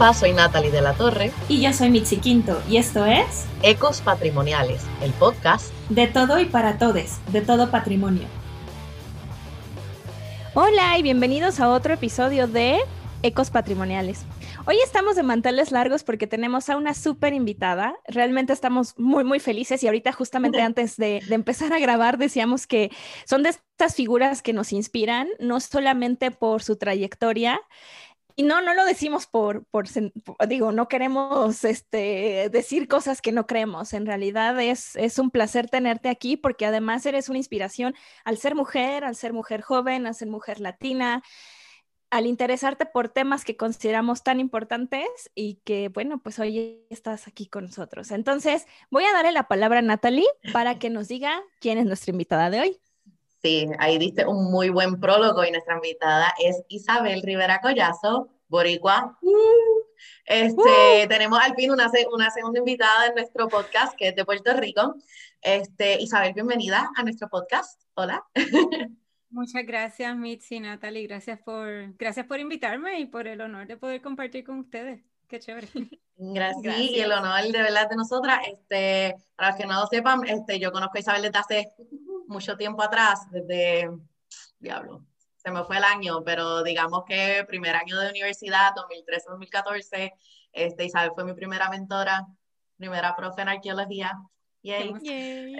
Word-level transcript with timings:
Hola, 0.00 0.14
soy 0.14 0.32
Natalie 0.32 0.70
de 0.70 0.80
la 0.80 0.94
Torre. 0.94 1.30
Y 1.46 1.60
yo 1.60 1.74
soy 1.74 1.90
Mitzi 1.90 2.16
Quinto, 2.16 2.62
y 2.70 2.78
esto 2.78 3.04
es 3.04 3.44
Ecos 3.62 4.00
Patrimoniales, 4.00 4.80
el 5.02 5.10
podcast 5.12 5.74
de 5.90 6.06
todo 6.06 6.40
y 6.40 6.46
para 6.46 6.78
todes, 6.78 7.20
de 7.30 7.42
todo 7.42 7.70
patrimonio. 7.70 8.26
Hola 10.54 10.96
y 10.96 11.02
bienvenidos 11.02 11.60
a 11.60 11.68
otro 11.68 11.92
episodio 11.92 12.46
de 12.46 12.78
Ecos 13.22 13.50
Patrimoniales. 13.50 14.24
Hoy 14.66 14.76
estamos 14.82 15.16
de 15.16 15.22
manteles 15.22 15.70
largos 15.70 16.02
porque 16.02 16.26
tenemos 16.26 16.70
a 16.70 16.78
una 16.78 16.94
súper 16.94 17.34
invitada. 17.34 17.94
Realmente 18.08 18.54
estamos 18.54 18.98
muy, 18.98 19.24
muy 19.24 19.38
felices 19.38 19.82
y 19.82 19.86
ahorita 19.86 20.12
justamente 20.12 20.62
antes 20.62 20.96
de, 20.96 21.22
de, 21.28 21.34
empezar 21.34 21.74
a 21.74 21.78
grabar 21.78 22.16
decíamos 22.16 22.66
que 22.66 22.90
son 23.26 23.42
de 23.42 23.50
estas 23.50 23.94
figuras 23.94 24.40
que 24.40 24.54
nos 24.54 24.72
inspiran, 24.72 25.28
no 25.40 25.60
solamente 25.60 26.30
por 26.30 26.62
su 26.62 26.76
trayectoria, 26.76 27.60
y 28.40 28.42
no, 28.42 28.62
no 28.62 28.72
lo 28.72 28.86
decimos 28.86 29.26
por, 29.26 29.66
por, 29.66 29.86
digo, 30.48 30.72
no 30.72 30.88
queremos 30.88 31.62
este, 31.62 32.48
decir 32.50 32.88
cosas 32.88 33.20
que 33.20 33.32
no 33.32 33.46
creemos. 33.46 33.92
En 33.92 34.06
realidad 34.06 34.58
es, 34.62 34.96
es 34.96 35.18
un 35.18 35.30
placer 35.30 35.68
tenerte 35.68 36.08
aquí 36.08 36.38
porque 36.38 36.64
además 36.64 37.04
eres 37.04 37.28
una 37.28 37.36
inspiración 37.36 37.94
al 38.24 38.38
ser 38.38 38.54
mujer, 38.54 39.04
al 39.04 39.14
ser 39.14 39.34
mujer 39.34 39.60
joven, 39.60 40.06
al 40.06 40.14
ser 40.14 40.28
mujer 40.28 40.58
latina, 40.58 41.22
al 42.08 42.24
interesarte 42.24 42.86
por 42.86 43.10
temas 43.10 43.44
que 43.44 43.58
consideramos 43.58 44.22
tan 44.22 44.40
importantes 44.40 45.06
y 45.34 45.56
que, 45.66 45.90
bueno, 45.90 46.22
pues 46.22 46.38
hoy 46.38 46.86
estás 46.88 47.28
aquí 47.28 47.46
con 47.46 47.64
nosotros. 47.64 48.10
Entonces, 48.10 48.64
voy 48.90 49.04
a 49.04 49.12
darle 49.12 49.32
la 49.32 49.48
palabra 49.48 49.80
a 49.80 49.82
Natalie 49.82 50.24
para 50.54 50.78
que 50.78 50.88
nos 50.88 51.08
diga 51.08 51.42
quién 51.60 51.76
es 51.76 51.84
nuestra 51.84 52.12
invitada 52.12 52.48
de 52.48 52.60
hoy. 52.60 52.80
Sí, 53.42 53.66
ahí 53.78 53.96
diste 53.96 54.26
un 54.26 54.50
muy 54.50 54.68
buen 54.68 55.00
prólogo 55.00 55.42
y 55.44 55.50
nuestra 55.50 55.76
invitada 55.76 56.34
es 56.38 56.62
Isabel 56.68 57.22
Rivera 57.22 57.60
Collazo, 57.62 58.28
boricua. 58.48 59.18
Este, 60.26 61.04
uh. 61.04 61.08
Tenemos 61.08 61.40
al 61.40 61.54
fin 61.54 61.70
una, 61.70 61.90
una 62.12 62.30
segunda 62.30 62.58
invitada 62.58 63.06
en 63.06 63.14
nuestro 63.14 63.48
podcast 63.48 63.94
que 63.96 64.08
es 64.08 64.16
de 64.16 64.26
Puerto 64.26 64.52
Rico. 64.52 64.94
Este, 65.40 66.02
Isabel, 66.02 66.34
bienvenida 66.34 66.90
a 66.94 67.02
nuestro 67.02 67.30
podcast. 67.30 67.82
Hola. 67.94 68.22
Muchas 69.30 69.64
gracias, 69.64 70.14
Mitzi, 70.14 70.60
Natalie. 70.60 71.06
Gracias 71.06 71.40
por, 71.40 71.96
gracias 71.96 72.26
por 72.26 72.40
invitarme 72.40 73.00
y 73.00 73.06
por 73.06 73.26
el 73.26 73.40
honor 73.40 73.66
de 73.66 73.78
poder 73.78 74.02
compartir 74.02 74.44
con 74.44 74.58
ustedes. 74.58 75.00
Qué 75.28 75.38
chévere. 75.38 75.68
Gracias. 76.22 76.78
y 76.78 77.00
el 77.00 77.12
honor 77.12 77.44
de 77.44 77.62
verdad 77.62 77.88
de 77.88 77.96
nosotras. 77.96 78.40
Este, 78.46 79.16
para 79.36 79.50
los 79.50 79.58
que 79.58 79.66
no 79.66 79.80
lo 79.80 79.86
sepan, 79.86 80.26
este, 80.26 80.58
yo 80.58 80.70
conozco 80.70 80.98
a 80.98 81.00
Isabel 81.00 81.22
desde 81.22 81.38
hace 81.38 81.72
mucho 82.30 82.56
tiempo 82.56 82.82
atrás, 82.82 83.30
desde, 83.30 83.90
diablo, 84.58 85.04
se 85.36 85.50
me 85.50 85.64
fue 85.64 85.78
el 85.78 85.84
año, 85.84 86.22
pero 86.24 86.62
digamos 86.62 87.04
que 87.06 87.44
primer 87.46 87.74
año 87.74 87.98
de 87.98 88.10
universidad, 88.10 88.72
2013-2014, 88.74 90.12
este, 90.52 90.84
Isabel 90.84 91.12
fue 91.14 91.24
mi 91.24 91.34
primera 91.34 91.68
mentora, 91.68 92.26
primera 92.76 93.16
profe 93.16 93.42
en 93.42 93.48
arqueología. 93.48 94.18
Yay. 94.62 94.92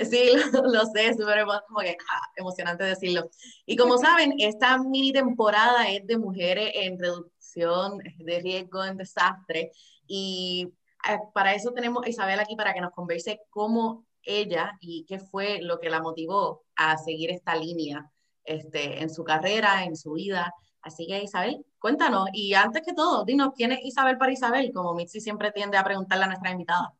Sí, 0.04 0.32
lo, 0.52 0.84
sé, 0.86 1.14
súper 1.14 1.44
como 1.66 1.80
que, 1.80 1.96
ah, 2.10 2.28
emocionante 2.36 2.84
decirlo. 2.84 3.30
Y 3.66 3.76
como 3.76 3.96
saben, 3.98 4.34
esta 4.38 4.78
mini 4.78 5.12
temporada 5.12 5.88
es 5.88 6.06
de 6.06 6.18
mujeres 6.18 6.70
en 6.74 6.98
reducción 6.98 7.98
de 8.18 8.40
riesgo 8.40 8.84
en 8.84 8.96
desastre. 8.96 9.72
Y 10.06 10.68
eh, 11.08 11.18
para 11.32 11.54
eso 11.54 11.72
tenemos 11.72 12.04
a 12.04 12.08
Isabel 12.10 12.40
aquí 12.40 12.54
para 12.56 12.74
que 12.74 12.80
nos 12.80 12.92
converse 12.92 13.40
cómo 13.48 14.04
ella 14.22 14.76
y 14.80 15.04
qué 15.06 15.18
fue 15.18 15.60
lo 15.62 15.78
que 15.80 15.90
la 15.90 16.00
motivó 16.00 16.64
a 16.76 16.96
seguir 16.98 17.30
esta 17.30 17.56
línea 17.56 18.10
este, 18.44 19.02
en 19.02 19.10
su 19.10 19.24
carrera, 19.24 19.84
en 19.84 19.96
su 19.96 20.12
vida. 20.12 20.52
Así 20.82 21.06
que 21.06 21.22
Isabel, 21.22 21.64
cuéntanos. 21.78 22.28
Y 22.32 22.54
antes 22.54 22.82
que 22.84 22.94
todo, 22.94 23.24
dinos, 23.24 23.50
¿quién 23.54 23.72
es 23.72 23.80
Isabel 23.84 24.18
para 24.18 24.32
Isabel? 24.32 24.72
Como 24.72 24.94
Mitzi 24.94 25.20
siempre 25.20 25.52
tiende 25.52 25.76
a 25.76 25.84
preguntarle 25.84 26.24
a 26.24 26.28
nuestra 26.28 26.50
invitada. 26.50 26.94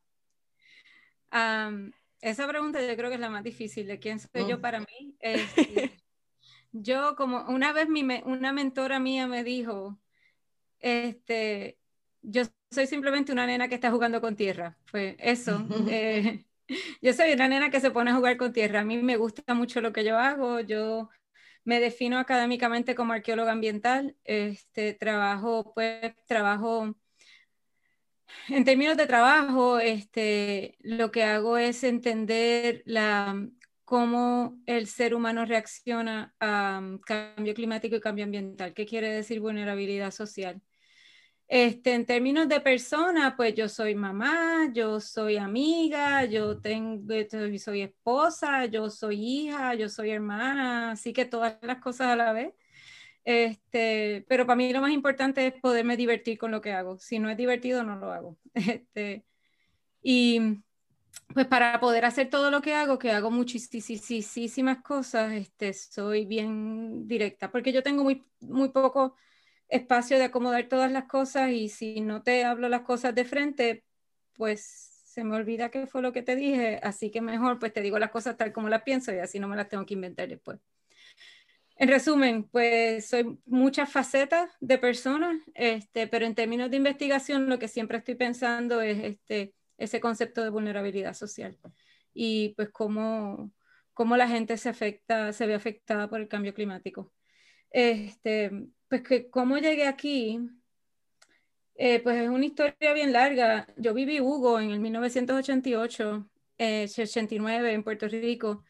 esa 2.21 2.47
pregunta 2.47 2.81
yo 2.81 2.97
creo 2.97 3.09
que 3.09 3.15
es 3.15 3.21
la 3.21 3.31
más 3.31 3.45
difícil, 3.45 3.87
de 3.87 3.99
quién 3.99 4.21
soy 4.21 4.49
yo 4.49 4.59
mm. 4.59 4.61
para 4.61 4.81
mí. 4.81 5.17
Este, 5.21 5.97
yo 6.73 7.17
como 7.17 7.45
una 7.49 7.73
vez 7.73 7.89
mi 7.89 8.03
una 8.25 8.53
mentora 8.53 9.01
mía 9.01 9.27
me 9.27 9.43
dijo, 9.45 9.99
este, 10.79 11.79
yo 12.23 12.43
soy 12.71 12.87
simplemente 12.87 13.33
una 13.33 13.47
nena 13.47 13.69
que 13.69 13.75
está 13.75 13.91
jugando 13.91 14.21
con 14.21 14.37
tierra. 14.37 14.77
Fue 14.85 15.17
eso. 15.19 15.67
Eh, 15.91 16.45
yo 17.03 17.13
soy 17.13 17.33
una 17.33 17.49
nena 17.49 17.71
que 17.71 17.81
se 17.81 17.91
pone 17.91 18.11
a 18.11 18.15
jugar 18.15 18.37
con 18.37 18.53
tierra. 18.53 18.81
A 18.81 18.85
mí 18.85 18.99
me 18.99 19.17
gusta 19.17 19.55
mucho 19.55 19.81
lo 19.81 19.93
que 19.93 20.05
yo 20.05 20.19
hago. 20.19 20.61
Yo 20.61 21.11
me 21.65 21.81
defino 21.81 22.19
académicamente 22.19 22.95
como 22.95 23.13
arqueóloga 23.13 23.53
ambiental. 23.53 24.17
Este, 24.25 24.95
trabajo, 24.95 25.73
pues, 25.75 26.15
trabajo 26.27 26.95
en 28.49 28.65
términos 28.65 28.97
de 28.97 29.07
trabajo, 29.07 29.79
este, 29.79 30.77
lo 30.81 31.11
que 31.11 31.25
hago 31.25 31.57
es 31.57 31.85
entender 31.85 32.83
la, 32.85 33.49
cómo 33.85 34.57
el 34.67 34.87
ser 34.87 35.15
humano 35.15 35.45
reacciona 35.45 36.35
a 36.41 36.79
um, 36.81 36.99
cambio 36.99 37.55
climático 37.55 37.97
y 37.97 38.01
cambio 38.01 38.25
ambiental. 38.25 38.73
¿Qué 38.75 38.87
quiere 38.87 39.11
decir 39.11 39.41
vulnerabilidad 39.41 40.11
social? 40.13 40.63
Este, 41.53 41.95
en 41.95 42.07
términos 42.07 42.49
de 42.49 42.61
persona, 42.61 43.35
pues 43.37 43.57
yo 43.57 43.69
soy 43.69 43.97
mamá, 43.97 44.71
yo 44.73 45.01
soy 45.01 45.37
amiga, 45.37 46.25
yo 46.25 46.61
tengo, 46.61 47.13
soy 47.59 47.83
esposa, 47.83 48.67
yo 48.67 48.89
soy 48.89 49.21
hija, 49.21 49.75
yo 49.75 49.89
soy 49.89 50.11
hermana, 50.11 50.93
así 50.93 51.13
que 51.13 51.25
todas 51.25 51.59
las 51.63 51.79
cosas 51.79 52.07
a 52.07 52.15
la 52.15 52.33
vez. 52.33 52.55
Este, 53.25 54.25
pero 54.29 54.47
para 54.47 54.55
mí 54.57 54.73
lo 54.73 54.81
más 54.81 54.93
importante 54.93 55.45
es 55.45 55.55
poderme 55.61 55.97
divertir 55.97 56.39
con 56.39 56.53
lo 56.53 56.61
que 56.61 56.73
hago. 56.73 57.01
Si 57.01 57.19
no 57.19 57.29
es 57.29 57.37
divertido, 57.37 57.83
no 57.83 57.97
lo 57.97 58.13
hago. 58.13 58.39
Este, 58.55 59.25
y 60.03 60.63
pues 61.35 61.47
para 61.49 61.81
poder 61.81 62.05
hacer 62.05 62.31
todo 62.31 62.53
lo 62.53 62.63
que 62.63 62.75
hago, 62.75 62.97
que 62.97 63.11
hago 63.11 63.33
muchísimas 63.33 64.83
cosas, 64.83 65.33
este, 65.33 65.73
soy 65.73 66.27
bien 66.27 67.09
directa, 67.09 67.51
porque 67.51 67.73
yo 67.73 67.83
tengo 67.83 68.05
muy, 68.05 68.25
muy 68.41 68.69
poco 68.69 69.17
espacio 69.71 70.19
de 70.19 70.25
acomodar 70.25 70.69
todas 70.69 70.91
las 70.93 71.05
cosas 71.05 71.51
y 71.51 71.69
si 71.69 72.01
no 72.01 72.23
te 72.23 72.45
hablo 72.45 72.69
las 72.69 72.83
cosas 72.83 73.15
de 73.15 73.25
frente, 73.25 73.85
pues 74.35 74.91
se 75.05 75.25
me 75.25 75.37
olvida 75.37 75.71
qué 75.71 75.87
fue 75.87 76.03
lo 76.03 76.13
que 76.13 76.23
te 76.23 76.37
dije, 76.37 76.81
así 76.83 77.11
que 77.11 77.21
mejor 77.21 77.59
pues 77.59 77.73
te 77.73 77.81
digo 77.81 77.99
las 77.99 78.11
cosas 78.11 78.37
tal 78.37 78.53
como 78.53 78.69
las 78.69 78.83
pienso 78.83 79.13
y 79.13 79.19
así 79.19 79.41
no 79.41 79.49
me 79.49 79.57
las 79.57 79.69
tengo 79.69 79.87
que 79.87 79.95
inventar 79.95 80.29
después. 80.29 80.59
En 81.77 81.89
resumen, 81.89 82.45
pues 82.45 83.09
soy 83.09 83.39
muchas 83.47 83.91
facetas 83.91 84.51
de 84.61 84.77
personas, 84.77 85.37
este, 85.55 86.07
pero 86.07 86.27
en 86.27 86.35
términos 86.35 86.71
de 86.71 86.77
investigación 86.77 87.49
lo 87.49 87.59
que 87.59 87.69
siempre 87.69 87.99
estoy 87.99 88.17
pensando 88.17 88.83
es 88.83 88.99
este, 89.03 89.55
ese 89.79 89.99
concepto 89.99 90.43
de 90.43 90.51
vulnerabilidad 90.51 91.15
social 91.15 91.59
y 92.13 92.51
pues 92.51 92.69
cómo, 92.71 93.51
cómo 93.95 94.17
la 94.17 94.29
gente 94.29 94.59
se 94.59 94.69
afecta, 94.69 95.33
se 95.33 95.47
ve 95.47 95.55
afectada 95.55 96.09
por 96.09 96.21
el 96.21 96.29
cambio 96.29 96.53
climático. 96.53 97.13
Este, 97.71 98.51
pues 98.91 99.03
que 99.03 99.31
cómo 99.31 99.57
llegué 99.59 99.87
aquí, 99.87 100.41
eh, 101.77 102.01
pues 102.01 102.17
es 102.23 102.29
una 102.29 102.45
historia 102.45 102.93
bien 102.93 103.13
larga. 103.13 103.67
Yo 103.77 103.95
viví 103.95 104.21
Hugo 104.21 104.61
en 104.61 104.71
el 104.73 104.81
1988, 104.81 106.29
eh, 106.59 106.89
89 106.91 107.73
en 107.73 107.85
Puerto 107.85 108.09
Rico. 108.09 108.65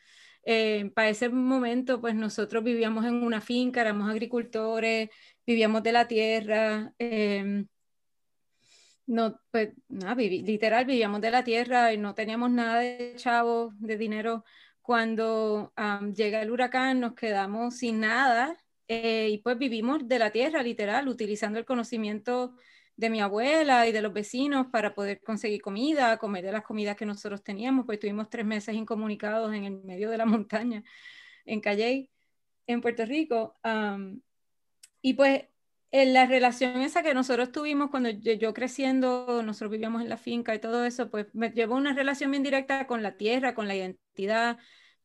Eh, 0.44 0.90
para 0.94 1.08
ese 1.10 1.28
momento, 1.30 2.00
pues 2.00 2.14
nosotros 2.14 2.62
vivíamos 2.62 3.06
en 3.06 3.14
una 3.24 3.40
finca, 3.40 3.80
éramos 3.80 4.10
agricultores, 4.10 5.10
vivíamos 5.46 5.82
de 5.82 5.92
la 5.92 6.06
tierra. 6.06 6.92
Em, 6.98 7.66
no, 9.06 9.40
pues 9.50 9.70
nada, 9.88 10.14
literal 10.14 10.84
vivíamos 10.84 11.20
de 11.20 11.30
la 11.30 11.44
tierra 11.44 11.92
y 11.92 11.98
no 11.98 12.14
teníamos 12.14 12.50
nada 12.50 12.80
de 12.80 13.14
chavo, 13.16 13.72
de 13.78 13.96
dinero. 13.96 14.44
Cuando 14.82 15.72
llega 16.14 16.42
el 16.42 16.50
huracán 16.50 17.00
nos 17.00 17.14
quedamos 17.14 17.76
sin 17.78 18.00
nada 18.00 18.56
eh, 18.92 19.28
y 19.30 19.38
pues 19.38 19.56
vivimos 19.56 20.08
de 20.08 20.18
la 20.18 20.32
tierra, 20.32 20.64
literal, 20.64 21.06
utilizando 21.06 21.60
el 21.60 21.64
conocimiento 21.64 22.56
de 22.96 23.08
mi 23.08 23.20
abuela 23.20 23.86
y 23.86 23.92
de 23.92 24.02
los 24.02 24.12
vecinos 24.12 24.66
para 24.72 24.96
poder 24.96 25.20
conseguir 25.20 25.62
comida, 25.62 26.18
comer 26.18 26.44
de 26.44 26.50
las 26.50 26.64
comidas 26.64 26.96
que 26.96 27.06
nosotros 27.06 27.44
teníamos, 27.44 27.86
pues 27.86 27.98
estuvimos 27.98 28.28
tres 28.28 28.44
meses 28.44 28.74
incomunicados 28.74 29.54
en 29.54 29.62
el 29.62 29.80
medio 29.84 30.10
de 30.10 30.18
la 30.18 30.26
montaña, 30.26 30.82
en 31.44 31.60
Calley, 31.60 32.10
en 32.66 32.80
Puerto 32.80 33.04
Rico. 33.04 33.54
y 35.00 35.14
pues 35.14 35.44
en 35.92 36.12
la 36.12 36.26
relación 36.26 36.80
esa 36.80 37.04
que 37.04 37.14
nosotros 37.14 37.52
tuvimos 37.52 37.90
cuando 37.90 38.10
yo, 38.10 38.32
yo, 38.32 38.52
creciendo, 38.52 39.40
nosotros 39.44 39.70
vivíamos 39.70 40.02
en 40.02 40.08
la 40.08 40.16
finca 40.16 40.52
y 40.52 40.58
todo 40.58 40.84
eso, 40.84 41.10
pues 41.10 41.26
me 41.32 41.50
llevó 41.50 41.76
una 41.76 41.94
relación 41.94 42.32
bien 42.32 42.42
directa 42.42 42.88
con 42.88 43.04
la 43.04 43.16
tierra, 43.16 43.54
con 43.54 43.68
la 43.68 43.76
identidad, 43.76 44.58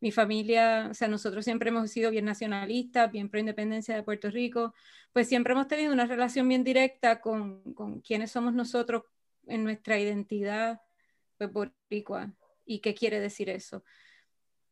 mi 0.06 0.12
familia, 0.12 0.90
o 0.92 0.94
sea, 0.94 1.08
nosotros 1.08 1.44
siempre 1.44 1.70
hemos 1.70 1.90
sido 1.90 2.12
bien 2.12 2.26
nacionalistas, 2.26 3.12
bien 3.12 3.28
pro 3.28 3.40
independencia 3.40 3.96
de 3.96 4.04
Puerto 4.04 4.30
Rico, 4.30 4.72
pues 5.12 5.28
siempre 5.28 5.54
hemos 5.54 5.68
tenido 5.68 5.92
una 5.92 6.06
relación 6.06 6.48
bien 6.48 6.64
directa 6.64 7.20
con, 7.20 7.74
con 7.74 8.02
quiénes 8.02 8.30
somos 8.30 8.54
nosotros 8.54 9.02
en 9.48 9.64
nuestra 9.64 9.98
identidad 10.00 10.80
pues, 11.40 11.52
boricua 11.52 12.32
y 12.68 12.82
qué 12.82 12.94
quiere 12.94 13.20
decir 13.20 13.50
eso. 13.50 13.84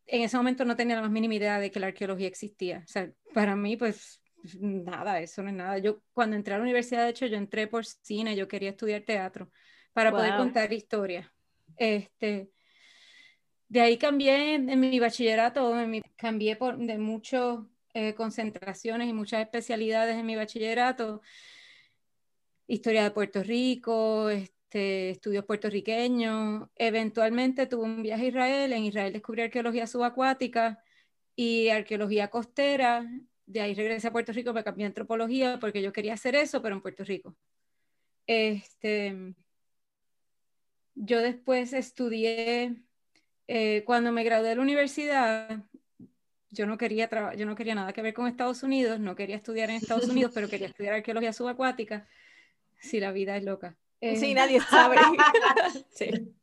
En 0.06 0.22
ese 0.22 0.38
momento 0.38 0.66
no 0.66 0.76
tenía 0.76 0.98
la 0.98 1.02
más 1.02 1.10
mínima 1.10 1.34
idea 1.34 1.58
de 1.58 1.72
que 1.72 1.80
la 1.80 1.88
arqueología 1.88 2.28
existía. 2.28 2.84
O 2.86 2.88
sea, 2.88 3.12
para 3.34 3.56
mí, 3.56 3.76
pues 3.76 4.22
nada, 4.60 5.20
eso 5.20 5.42
no 5.42 5.50
es 5.50 5.56
nada. 5.56 5.80
Yo 5.80 6.04
cuando 6.14 6.36
entré 6.36 6.54
a 6.54 6.58
la 6.58 6.64
universidad, 6.64 7.06
de 7.06 7.10
hecho, 7.10 7.26
yo 7.26 7.38
entré 7.38 7.66
por 7.66 7.88
cine, 7.88 8.36
yo 8.36 8.48
quería 8.48 8.70
estudiar 8.70 9.02
teatro 9.02 9.50
para 9.94 10.12
poder 10.12 10.38
contar 10.38 10.72
historias. 10.72 11.28
Este, 11.76 12.52
de 13.74 13.82
ahí 13.82 13.98
cambié 13.98 14.54
en, 14.54 14.80
mi 14.80 15.00
bachillerato, 15.00 15.74
cambié 16.16 16.56
por, 16.56 16.78
de 16.78 17.00
muchas 17.00 17.58
eh, 17.96 18.14
concentraciones 18.14 19.10
y 19.10 19.14
muchas 19.14 19.42
especialidades 19.42 20.16
en 20.16 20.28
mi 20.28 20.36
bachillerato. 20.36 21.22
Historia 22.68 23.04
de 23.04 23.10
Puerto 23.10 23.42
Rico, 23.42 24.30
este, 24.30 25.10
estudios 25.10 25.46
puertorriqueños. 25.46 26.70
Eventualmente 26.76 27.66
tuve 27.66 27.86
un 27.86 28.04
viaje 28.04 28.26
a 28.26 28.28
Israel. 28.28 28.74
En 28.74 28.84
Israel 28.84 29.12
descubrí 29.12 29.42
arqueología 29.42 29.88
subacuática 29.88 30.84
y 31.36 31.70
arqueología 31.70 32.30
costera. 32.30 33.10
De 33.48 33.62
ahí 33.62 33.74
regresé 33.74 34.08
a 34.10 34.12
Puerto 34.12 34.34
Rico, 34.34 34.54
me 34.54 34.64
cambié 34.64 34.86
a 34.86 34.90
antropología 34.90 35.60
porque 35.60 35.82
yo 35.82 35.92
quería 35.92 36.14
hacer 36.14 36.36
eso, 36.36 36.62
pero 36.62 36.76
en 36.76 36.82
Puerto 36.84 37.04
Rico. 37.04 37.36
Este, 38.28 39.34
yo 40.94 41.22
después 41.22 41.74
estudié, 41.74 42.84
eh, 43.48 43.84
cuando 43.86 44.12
me 44.12 44.24
gradué 44.24 44.50
de 44.50 44.56
la 44.56 44.62
universidad, 44.62 45.64
yo 46.50 46.66
no, 46.66 46.78
quería 46.78 47.10
yo 47.36 47.46
no 47.46 47.56
quería 47.56 47.76
nada 47.76 47.94
que 47.94 48.02
ver 48.02 48.14
con 48.14 48.28
Estados 48.28 48.64
Unidos, 48.64 49.00
no 49.00 49.16
quería 49.16 49.36
estudiar 49.36 49.70
en 49.70 49.78
Estados 49.78 50.08
Unidos, 50.08 50.32
pero 50.34 50.48
quería 50.48 50.68
estudiar 50.76 50.94
arqueología 50.94 51.34
subacuática. 51.34 52.08
Si 52.80 53.00
la 53.00 53.12
vida 53.12 53.38
es 53.38 53.44
loca. 53.44 53.78
sí, 54.02 54.32
eh, 54.32 54.34
nadie 54.34 54.60
sabe. 54.60 54.98
sí. 55.90 56.34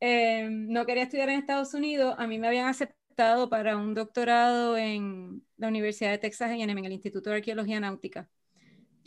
Eh, 0.00 0.48
no 0.50 0.84
quería 0.86 1.04
estudiar 1.04 1.28
en 1.28 1.38
Estados 1.38 1.74
Unidos, 1.74 2.14
a 2.18 2.26
mí 2.26 2.38
me 2.38 2.48
habían 2.48 2.68
aceptado 2.68 3.48
para 3.48 3.76
un 3.76 3.94
doctorado 3.94 4.76
en 4.76 5.44
la 5.56 5.68
Universidad 5.68 6.10
de 6.10 6.18
Texas 6.18 6.50
en 6.50 6.68
en 6.68 6.84
el 6.84 6.92
Instituto 6.92 7.30
de 7.30 7.36
Arqueología 7.36 7.80
Náutica. 7.80 8.28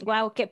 Wow, 0.03 0.33
que 0.33 0.47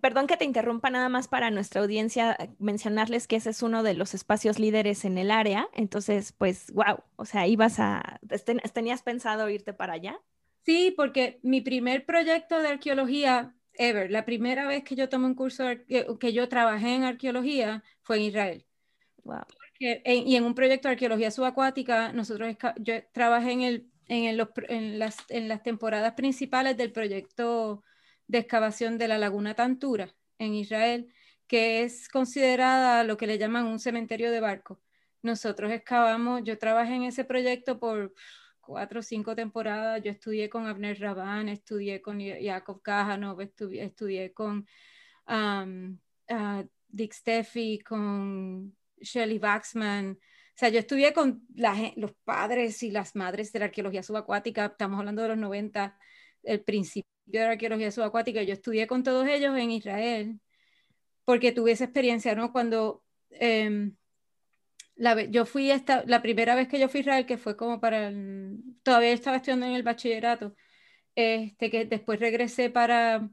perdón 0.00 0.26
que 0.26 0.36
te 0.36 0.44
interrumpa 0.44 0.90
nada 0.90 1.08
más 1.08 1.28
para 1.28 1.50
nuestra 1.50 1.80
audiencia 1.80 2.36
eh, 2.38 2.50
mencionarles 2.58 3.26
que 3.26 3.36
ese 3.36 3.50
es 3.50 3.62
uno 3.62 3.82
de 3.82 3.94
los 3.94 4.14
espacios 4.14 4.58
líderes 4.58 5.04
en 5.04 5.18
el 5.18 5.30
área. 5.30 5.68
Entonces, 5.72 6.32
pues, 6.32 6.72
wow, 6.72 7.02
o 7.16 7.24
sea, 7.24 7.46
ibas 7.46 7.78
a, 7.80 8.20
¿tenías 8.72 9.02
pensado 9.02 9.48
irte 9.48 9.72
para 9.72 9.94
allá? 9.94 10.20
Sí, 10.64 10.94
porque 10.96 11.40
mi 11.42 11.60
primer 11.60 12.06
proyecto 12.06 12.60
de 12.60 12.68
arqueología 12.68 13.54
ever, 13.74 14.10
la 14.10 14.24
primera 14.24 14.66
vez 14.66 14.84
que 14.84 14.94
yo 14.94 15.08
tomé 15.08 15.26
un 15.26 15.34
curso, 15.34 15.64
que 16.20 16.32
yo 16.32 16.48
trabajé 16.48 16.94
en 16.94 17.04
arqueología 17.04 17.82
fue 18.02 18.16
en 18.18 18.22
Israel. 18.22 18.66
Wow. 19.24 19.42
y 19.78 20.36
en 20.36 20.44
un 20.44 20.54
proyecto 20.54 20.88
de 20.88 20.92
arqueología 20.92 21.30
subacuática, 21.30 22.12
nosotros, 22.12 22.56
yo 22.78 22.94
trabajé 23.12 23.52
en, 23.52 23.62
el, 23.62 23.90
en, 24.06 24.46
en, 24.68 24.98
las, 24.98 25.16
en 25.28 25.48
las 25.48 25.62
temporadas 25.62 26.14
principales 26.14 26.76
del 26.76 26.92
proyecto 26.92 27.82
de 28.32 28.38
excavación 28.38 28.96
de 28.96 29.08
la 29.08 29.18
laguna 29.18 29.52
Tantura 29.54 30.14
en 30.38 30.54
Israel, 30.54 31.12
que 31.46 31.82
es 31.82 32.08
considerada 32.08 33.04
lo 33.04 33.18
que 33.18 33.26
le 33.26 33.36
llaman 33.36 33.66
un 33.66 33.78
cementerio 33.78 34.30
de 34.30 34.40
barcos. 34.40 34.78
Nosotros 35.20 35.70
excavamos, 35.70 36.42
yo 36.42 36.56
trabajé 36.56 36.94
en 36.94 37.02
ese 37.02 37.24
proyecto 37.24 37.78
por 37.78 38.14
cuatro 38.62 39.00
o 39.00 39.02
cinco 39.02 39.36
temporadas, 39.36 40.02
yo 40.02 40.10
estudié 40.10 40.48
con 40.48 40.66
Abner 40.66 40.98
Rabán, 40.98 41.50
estudié 41.50 42.00
con 42.00 42.20
Jacob 42.20 42.80
Kajanov, 42.80 43.42
estudié, 43.42 44.32
con 44.32 44.66
Dick 46.88 47.12
Steffi, 47.12 47.80
con 47.80 48.74
Shelley 48.98 49.38
Waxman, 49.38 50.12
o 50.12 50.54
sea, 50.54 50.70
yo 50.70 50.78
estudié 50.78 51.12
con 51.12 51.46
los 51.96 52.12
padres 52.24 52.82
y 52.82 52.90
las 52.90 53.14
madres 53.14 53.52
de 53.52 53.58
la 53.58 53.66
arqueología 53.66 54.02
subacuática, 54.02 54.64
estamos 54.66 55.00
hablando 55.00 55.20
de 55.20 55.28
los 55.28 55.38
90, 55.38 55.98
el 56.44 56.62
principio 56.62 57.11
de 57.26 57.40
arqueología 57.40 57.90
subacuática, 57.90 58.42
yo 58.42 58.52
estudié 58.52 58.86
con 58.86 59.02
todos 59.02 59.26
ellos 59.28 59.56
en 59.56 59.70
Israel, 59.70 60.40
porque 61.24 61.52
tuve 61.52 61.72
esa 61.72 61.84
experiencia, 61.84 62.34
¿no? 62.34 62.52
Cuando 62.52 63.04
em, 63.30 63.96
la, 64.96 65.22
yo 65.24 65.46
fui 65.46 65.70
esta, 65.70 66.04
la 66.06 66.22
primera 66.22 66.54
vez 66.54 66.68
que 66.68 66.78
yo 66.78 66.88
fui 66.88 66.98
a 67.00 67.02
Israel, 67.02 67.26
que 67.26 67.38
fue 67.38 67.56
como 67.56 67.80
para, 67.80 68.08
el, 68.08 68.58
todavía 68.82 69.12
estaba 69.12 69.36
estudiando 69.36 69.66
en 69.66 69.74
el 69.74 69.82
bachillerato, 69.82 70.54
este, 71.14 71.70
que 71.70 71.84
después 71.86 72.20
regresé 72.20 72.70
para, 72.70 73.30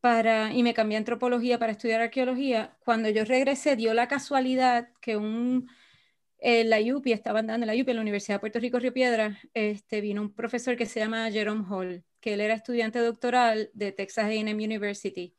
para, 0.00 0.52
y 0.52 0.62
me 0.62 0.74
cambié 0.74 0.96
a 0.96 1.00
antropología 1.00 1.58
para 1.58 1.72
estudiar 1.72 2.00
arqueología, 2.00 2.76
cuando 2.84 3.08
yo 3.10 3.24
regresé 3.24 3.76
dio 3.76 3.94
la 3.94 4.08
casualidad 4.08 4.88
que 5.00 5.16
un 5.16 5.68
en 6.42 6.70
la 6.70 6.78
UPI, 6.80 7.12
estaban 7.12 7.46
dando 7.46 7.64
en 7.64 7.76
la 7.76 7.80
UPI, 7.80 7.92
en 7.92 7.96
la 7.96 8.02
Universidad 8.02 8.36
de 8.36 8.40
Puerto 8.40 8.58
Rico 8.58 8.78
Río 8.80 8.92
Piedra, 8.92 9.38
este, 9.54 10.00
vino 10.00 10.22
un 10.22 10.34
profesor 10.34 10.76
que 10.76 10.86
se 10.86 10.98
llama 11.00 11.30
Jerome 11.30 11.64
Hall, 11.70 12.04
que 12.22 12.32
él 12.34 12.40
era 12.40 12.54
estudiante 12.54 12.98
doctoral 13.00 13.70
de 13.74 13.92
Texas 13.92 14.24
A&M 14.24 14.52
University. 14.64 15.34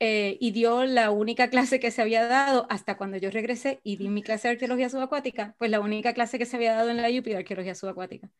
Eh, 0.00 0.38
y 0.40 0.52
dio 0.52 0.84
la 0.84 1.10
única 1.10 1.50
clase 1.50 1.78
que 1.80 1.90
se 1.90 2.02
había 2.02 2.26
dado 2.26 2.66
hasta 2.70 2.96
cuando 2.96 3.18
yo 3.18 3.30
regresé 3.30 3.80
y 3.82 3.96
di 3.96 4.08
mi 4.08 4.22
clase 4.22 4.48
de 4.48 4.52
arqueología 4.52 4.88
subacuática, 4.88 5.54
pues 5.58 5.70
la 5.70 5.80
única 5.80 6.14
clase 6.14 6.38
que 6.38 6.46
se 6.46 6.56
había 6.56 6.74
dado 6.74 6.90
en 6.90 6.96
la 6.96 7.08
de 7.08 7.36
arqueología 7.36 7.74
subacuática. 7.74 8.30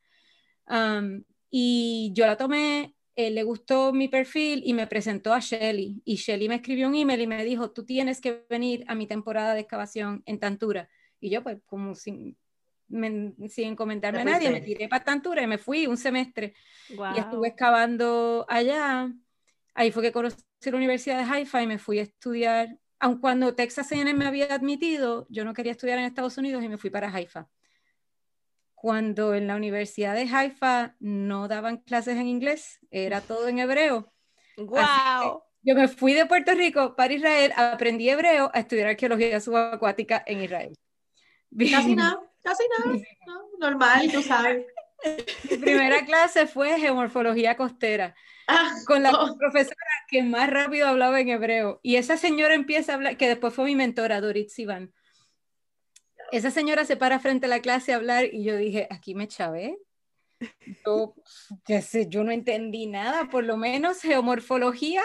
y 1.50 2.12
yo 2.14 2.26
la 2.26 2.36
tomé, 2.36 2.94
le 3.16 3.42
gustó 3.42 3.92
mi 3.92 4.08
perfil 4.08 4.62
y 4.64 4.72
me 4.74 4.86
presentó 4.86 5.32
a 5.34 5.40
Shelly. 5.40 6.02
Y 6.04 6.16
Shelly 6.16 6.48
me 6.48 6.56
escribió 6.56 6.88
un 6.88 6.94
email 6.94 7.20
y 7.20 7.26
me 7.26 7.44
dijo, 7.44 7.70
tú 7.72 7.84
tienes 7.84 8.20
que 8.20 8.44
venir 8.48 8.84
a 8.88 8.94
mi 8.94 9.06
temporada 9.06 9.54
de 9.54 9.60
excavación 9.60 10.22
en 10.26 10.38
Tantura 10.38 10.88
y 11.20 11.30
yo, 11.30 11.42
pues, 11.42 11.58
como 11.66 11.94
sin, 11.94 12.36
sin 13.48 13.76
comentarme 13.76 14.20
a 14.20 14.24
nadie, 14.24 14.50
me 14.50 14.60
tiré 14.60 14.88
para 14.88 15.04
Tantura 15.04 15.42
y 15.42 15.46
me 15.46 15.58
fui 15.58 15.86
un 15.86 15.96
semestre. 15.96 16.54
Y 16.88 17.18
estuve 17.18 17.48
excavando 17.48 18.44
allá. 18.48 19.12
Ahí 19.74 19.92
fue 19.92 20.02
que 20.02 20.12
conocí 20.12 20.42
la 20.64 20.76
Universidad 20.76 21.18
de 21.18 21.32
Haifa 21.32 21.62
y 21.62 21.66
me 21.66 21.78
fui 21.78 21.98
a 21.98 22.02
estudiar. 22.02 22.76
Aun 22.98 23.18
cuando 23.18 23.54
Texas 23.54 23.90
A&M 23.92 24.12
me 24.12 24.26
había 24.26 24.52
admitido, 24.52 25.26
yo 25.30 25.44
no 25.44 25.54
quería 25.54 25.72
estudiar 25.72 25.98
en 25.98 26.04
Estados 26.04 26.36
Unidos 26.36 26.62
y 26.62 26.68
me 26.68 26.76
fui 26.76 26.90
para 26.90 27.12
Haifa. 27.12 27.48
Cuando 28.74 29.34
en 29.34 29.46
la 29.46 29.56
Universidad 29.56 30.14
de 30.14 30.28
Haifa 30.30 30.96
no 31.00 31.48
daban 31.48 31.78
clases 31.78 32.16
en 32.16 32.26
inglés, 32.26 32.78
era 32.90 33.20
todo 33.20 33.48
en 33.48 33.58
hebreo. 33.58 34.12
¡Wow! 34.56 35.42
Yo 35.62 35.74
me 35.74 35.88
fui 35.88 36.14
de 36.14 36.26
Puerto 36.26 36.54
Rico 36.54 36.96
para 36.96 37.12
Israel, 37.12 37.52
aprendí 37.56 38.08
hebreo 38.08 38.50
a 38.54 38.60
estudiar 38.60 38.88
arqueología 38.88 39.40
subacuática 39.40 40.22
en 40.26 40.42
Israel. 40.42 40.74
Casi 41.70 41.94
nada, 41.94 42.20
casi 42.42 42.62
nada. 42.78 42.98
normal, 43.58 44.10
tú 44.12 44.22
sabes. 44.22 44.66
Mi 45.50 45.56
primera 45.56 46.04
clase 46.04 46.46
fue 46.46 46.78
geomorfología 46.78 47.56
costera, 47.56 48.14
ah, 48.48 48.70
con 48.86 49.02
la 49.02 49.12
oh. 49.12 49.36
profesora 49.38 49.76
que 50.08 50.22
más 50.22 50.50
rápido 50.50 50.88
hablaba 50.88 51.20
en 51.20 51.30
hebreo. 51.30 51.80
Y 51.82 51.96
esa 51.96 52.16
señora 52.16 52.54
empieza 52.54 52.92
a 52.92 52.94
hablar, 52.96 53.16
que 53.16 53.28
después 53.28 53.54
fue 53.54 53.64
mi 53.64 53.76
mentora, 53.76 54.20
Dorit 54.20 54.50
Sivan. 54.50 54.92
Esa 56.32 56.50
señora 56.50 56.84
se 56.84 56.96
para 56.96 57.18
frente 57.18 57.46
a 57.46 57.48
la 57.48 57.60
clase 57.60 57.92
a 57.92 57.96
hablar 57.96 58.26
y 58.32 58.44
yo 58.44 58.56
dije, 58.56 58.86
aquí 58.90 59.14
me 59.14 59.26
chavé. 59.26 59.78
Yo, 60.86 61.14
sé, 61.82 62.08
yo 62.08 62.24
no 62.24 62.30
entendí 62.30 62.86
nada, 62.86 63.28
por 63.30 63.44
lo 63.44 63.56
menos 63.56 64.00
geomorfología 64.00 65.02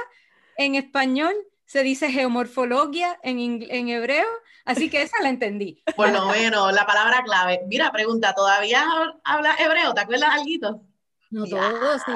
en 0.57 0.75
español 0.75 1.33
se 1.65 1.83
dice 1.83 2.11
geomorfología 2.11 3.19
en, 3.23 3.39
en 3.69 3.89
hebreo 3.89 4.25
Así 4.65 4.89
que 4.89 5.03
esa 5.03 5.21
la 5.21 5.29
entendí. 5.29 5.83
Bueno, 5.95 6.25
bueno, 6.25 6.71
la 6.71 6.87
palabra 6.87 7.21
clave. 7.23 7.61
Mira, 7.67 7.91
pregunta, 7.91 8.33
¿todavía 8.33 8.83
habla 9.23 9.55
hebreo? 9.59 9.93
¿Te 9.93 10.01
acuerdas 10.01 10.29
algo? 10.31 10.83
No 11.35 11.45
todo, 11.45 11.99
sí. 11.99 12.11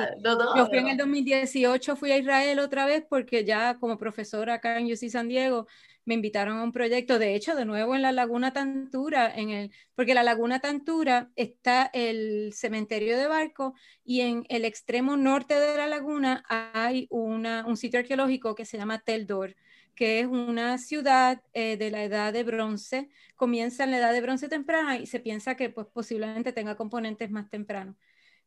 Yo 0.55 0.67
fui 0.67 0.77
en 0.77 0.87
el 0.87 0.97
2018, 0.97 1.97
fui 1.97 2.11
a 2.13 2.17
Israel 2.17 2.59
otra 2.59 2.85
vez 2.85 3.03
porque 3.07 3.43
ya 3.43 3.77
como 3.77 3.97
profesora 3.97 4.53
acá 4.53 4.79
en 4.79 4.85
UC 4.85 5.09
San 5.09 5.27
Diego 5.27 5.67
me 6.05 6.13
invitaron 6.13 6.57
a 6.57 6.63
un 6.63 6.71
proyecto, 6.71 7.19
de 7.19 7.35
hecho, 7.35 7.53
de 7.53 7.65
nuevo 7.65 7.95
en 7.95 8.01
la 8.01 8.13
Laguna 8.13 8.53
Tantura, 8.53 9.29
en 9.35 9.49
el, 9.49 9.71
porque 9.93 10.13
la 10.13 10.23
Laguna 10.23 10.61
Tantura 10.61 11.29
está 11.35 11.89
el 11.93 12.53
cementerio 12.53 13.17
de 13.17 13.27
barco 13.27 13.73
y 14.05 14.21
en 14.21 14.45
el 14.47 14.63
extremo 14.63 15.17
norte 15.17 15.59
de 15.59 15.75
la 15.75 15.87
laguna 15.87 16.45
hay 16.47 17.07
una, 17.09 17.65
un 17.67 17.75
sitio 17.75 17.99
arqueológico 17.99 18.55
que 18.55 18.63
se 18.63 18.77
llama 18.77 18.99
Teldor 18.99 19.53
que 19.95 20.21
es 20.21 20.27
una 20.27 20.77
ciudad 20.77 21.41
eh, 21.51 21.75
de 21.75 21.91
la 21.91 22.05
edad 22.05 22.31
de 22.31 22.45
bronce, 22.45 23.09
comienza 23.35 23.83
en 23.83 23.91
la 23.91 23.97
edad 23.97 24.13
de 24.13 24.21
bronce 24.21 24.47
temprana 24.47 24.97
y 24.97 25.05
se 25.07 25.19
piensa 25.19 25.55
que 25.55 25.69
pues, 25.69 25.87
posiblemente 25.87 26.53
tenga 26.53 26.77
componentes 26.77 27.29
más 27.31 27.49
tempranos. 27.49 27.97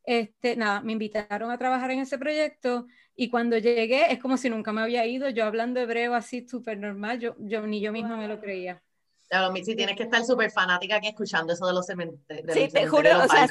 Este, 0.04 0.56
nada, 0.56 0.80
me 0.80 0.92
invitaron 0.92 1.50
a 1.50 1.58
trabajar 1.58 1.90
en 1.92 2.00
ese 2.00 2.18
proyecto 2.18 2.86
y 3.14 3.28
cuando 3.30 3.58
llegué 3.58 4.12
es 4.12 4.18
como 4.18 4.36
si 4.36 4.50
nunca 4.50 4.72
me 4.72 4.82
había 4.82 5.06
ido, 5.06 5.28
yo 5.28 5.44
hablando 5.44 5.80
hebreo 5.80 6.14
así 6.14 6.46
súper 6.48 6.78
normal, 6.78 7.20
yo, 7.20 7.36
yo 7.38 7.66
ni 7.66 7.80
yo 7.80 7.92
misma 7.92 8.16
me 8.16 8.28
lo 8.28 8.40
creía. 8.40 8.82
Claro, 9.28 9.50
Mitzi, 9.50 9.74
tienes 9.74 9.96
que 9.96 10.02
estar 10.02 10.22
súper 10.26 10.50
fanática 10.50 10.96
aquí 10.96 11.08
escuchando 11.08 11.54
eso 11.54 11.66
de 11.66 11.72
los 11.72 11.86
cementerios. 11.86 12.52
Sí, 12.52 12.68
te 12.68 12.86
juro, 12.86 13.08
o 13.18 13.28
sea, 13.28 13.48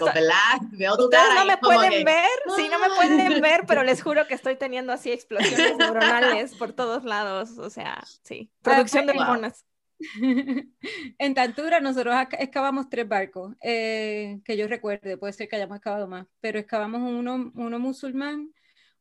Veo 0.74 0.96
tu 0.96 1.10
cara 1.10 1.34
no 1.34 1.46
me 1.46 1.58
pueden 1.58 2.06
ver, 2.06 2.30
sí, 2.56 2.70
no 2.70 2.78
me 2.78 2.90
pueden 2.90 3.42
ver, 3.42 3.62
pero 3.68 3.82
les 3.82 4.04
juro 4.04 4.28
que 4.28 4.36
estoy 4.36 4.58
teniendo 4.58 4.94
así 4.94 5.12
explosiones 5.12 5.78
neuronales 5.78 6.54
por 6.54 6.74
todos 6.74 7.04
lados, 7.04 7.58
o 7.58 7.72
sea, 7.72 8.04
sí, 8.22 8.52
producción 8.62 9.08
de 9.08 9.14
hormonas. 9.14 9.66
en 11.18 11.34
Tantura 11.34 11.80
nosotros 11.80 12.16
excavamos 12.40 12.90
tres 12.90 13.08
barcos, 13.08 13.56
eh, 13.62 14.40
que 14.44 14.58
yo 14.58 14.68
recuerde, 14.68 15.18
puede 15.18 15.34
ser 15.34 15.48
que 15.48 15.56
hayamos 15.56 15.78
excavado 15.78 16.08
más, 16.08 16.28
pero 16.40 16.60
excavamos 16.60 17.02
uno, 17.02 17.52
uno 17.56 17.80
musulmán, 17.80 18.52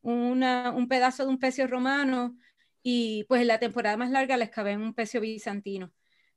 un 0.01 0.87
pedazo 0.89 1.23
de 1.23 1.29
un 1.29 1.39
pecio 1.39 1.67
romano 1.67 2.35
y 2.83 3.25
pues 3.25 3.41
en 3.41 3.47
la 3.47 3.59
temporada 3.59 3.97
más 3.97 4.09
larga 4.09 4.37
les 4.37 4.49
cabe 4.49 4.71
en 4.71 4.81
un 4.81 4.93
pecio 4.93 5.21
bizantino 5.21 5.91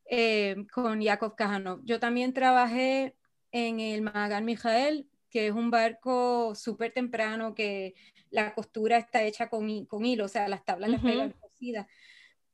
eh, 0.06 0.66
con 0.72 1.00
Yakov 1.00 1.34
Kajanov. 1.34 1.80
Yo 1.84 1.98
también 1.98 2.34
trabajé 2.34 3.16
en 3.52 3.80
el 3.80 4.02
Magan 4.02 4.44
Mijael, 4.44 5.08
que 5.30 5.48
es 5.48 5.52
un 5.52 5.70
barco 5.70 6.54
súper 6.54 6.92
temprano 6.92 7.54
que 7.54 7.94
la 8.30 8.54
costura 8.54 8.98
está 8.98 9.22
hecha 9.22 9.48
con, 9.48 9.86
con 9.86 10.04
hilo, 10.04 10.26
o 10.26 10.28
sea, 10.28 10.48
las 10.48 10.64
tablas 10.64 10.90
las 10.90 11.00
pegan 11.00 11.30
cosidas. 11.40 11.86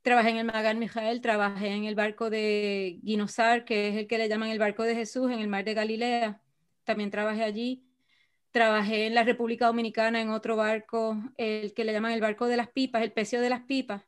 Trabajé 0.02 0.30
en 0.30 0.36
el 0.38 0.46
Magan 0.46 0.78
Mijael, 0.78 1.20
trabajé 1.20 1.68
en 1.68 1.84
el 1.84 1.94
barco 1.94 2.30
de 2.30 2.98
Guinosar, 3.02 3.64
que 3.64 3.88
es 3.88 3.96
el 3.96 4.06
que 4.06 4.16
le 4.16 4.28
llaman 4.28 4.48
el 4.48 4.58
barco 4.58 4.82
de 4.82 4.94
Jesús 4.94 5.30
en 5.30 5.40
el 5.40 5.48
mar 5.48 5.64
de 5.64 5.74
Galilea. 5.74 6.40
También 6.84 7.10
trabajé 7.10 7.44
allí. 7.44 7.84
Trabajé 8.50 9.06
en 9.06 9.14
la 9.14 9.24
República 9.24 9.66
Dominicana 9.66 10.20
en 10.20 10.30
otro 10.30 10.56
barco, 10.56 11.16
el 11.36 11.74
que 11.74 11.84
le 11.84 11.92
llaman 11.92 12.12
el 12.12 12.20
barco 12.20 12.46
de 12.46 12.56
las 12.56 12.68
pipas, 12.68 13.02
el 13.02 13.12
pecio 13.12 13.40
de 13.40 13.50
las 13.50 13.60
pipas, 13.62 14.02